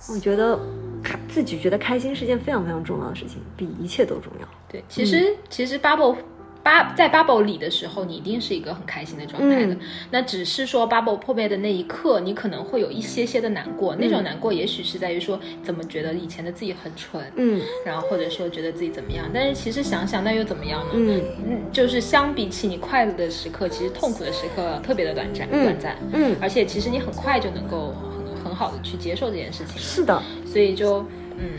[0.07, 0.59] 我觉得
[1.01, 4.47] 开自己觉得开心是件非常非常重要的事情，比一切都重要。
[4.69, 6.15] 对，其实、其实 bubble
[6.64, 9.74] 八在 bubble 里的时候，你一定是一个很开心的状态的。
[9.74, 9.80] 嗯
[10.12, 13.95] 那只是说 bubble 破灭的那一刻，你可能会有一些些的难过。
[13.95, 19.30] 那种难过，也许是在于说，怎么觉得以前的自己很蠢，嗯然后或者说觉得自己怎么样。
[19.34, 20.91] 但是其实想想，那又怎么样呢？
[20.93, 25.97] 嗯嗯，就是相比起你快乐的时刻，其实痛苦的时刻特别的短暂，嗯短暂。
[26.12, 27.93] 嗯，而且其实你很快就能够
[28.36, 29.78] 很很好的去接受这件事情。
[29.78, 31.05] 是的，所以就
[31.42, 31.50] 嗯，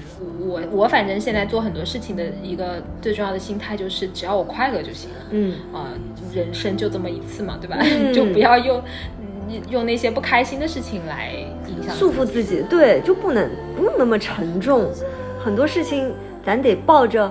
[0.48, 5.16] 我我反正现在做很多事情的一个最重要的心态就是，只要我快乐就行了。
[5.30, 5.88] 嗯啊、
[6.32, 7.76] 人生就这么一次嘛，对吧？
[7.80, 8.80] 嗯 就不要用
[9.18, 11.32] 嗯用那些不开心的事情来
[11.68, 14.88] 影响束缚自己，对，就不能不用那么沉重。
[15.44, 16.14] 很多事情
[16.46, 17.30] 咱得抱着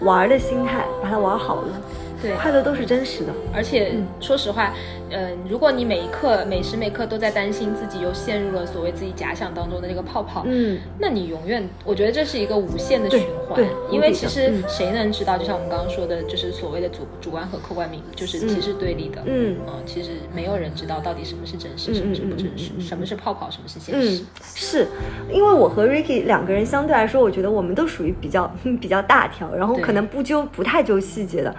[0.00, 1.80] 玩儿的心态把它玩好了，
[2.24, 3.32] 对，快乐都是真实的。
[3.52, 4.72] 而且说实话，
[5.10, 15.36] 嗯、如果你每一刻每时每刻都在担心自己又陷入了所谓自己假想当中的那个泡泡，嗯那你永远，我觉得这是一个无限的循环对，因为其实嗯谁能知道？
[15.36, 19.22] 就像我们刚刚说的，就是所谓的主主观和客观名，就是其实对立的。
[19.26, 24.24] 嗯其实没有人知道到底什么是真实，嗯什么是不真嗯实什么是泡泡，什么是现嗯实。，
[24.66, 24.86] 是
[25.30, 28.50] 因为我和 Ricky 两个人相对来说，我觉得我们都属于比较
[28.80, 31.54] 比较大条，然后可能不纠不太纠细节的。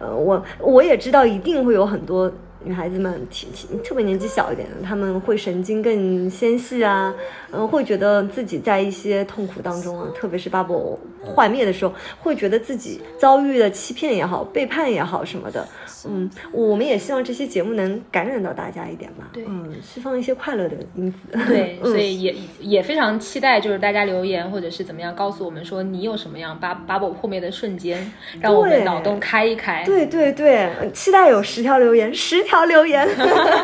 [0.00, 2.32] 呃，我我也知道一定会有很多
[2.64, 3.46] 女孩子们，体
[3.84, 7.14] 特别年纪小一点的，她们会神经更纤细啊，
[7.52, 15.66] 嗯，会觉得自己在一些痛苦当中啊，特别是 bubble 幻灭的时候，会觉得自己遭遇了欺骗也好，背叛也好什么的。
[16.08, 21.18] 嗯，我们也希望这些节目能感染到大家一点吧，对，嗯，释放一些快乐的因子。
[21.46, 28.10] 对， 所以也也非常期待，就是大家留言或者是怎么样，告诉我们说你有什么样 bubble 破灭的瞬间，
[28.40, 29.84] 让我们脑洞开一开。
[29.84, 33.06] 对对对，期待有十条留言，十条留言，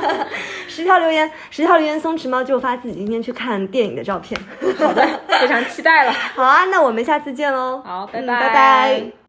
[0.68, 4.38] 十条留言，十条留言，松弛猫就发自己今天去看电影的照片。
[4.76, 5.02] 好的，
[5.40, 6.12] 非常期待了。
[6.36, 7.82] 好啊，那我们下次见喽。
[7.84, 9.25] 好，拜拜拜。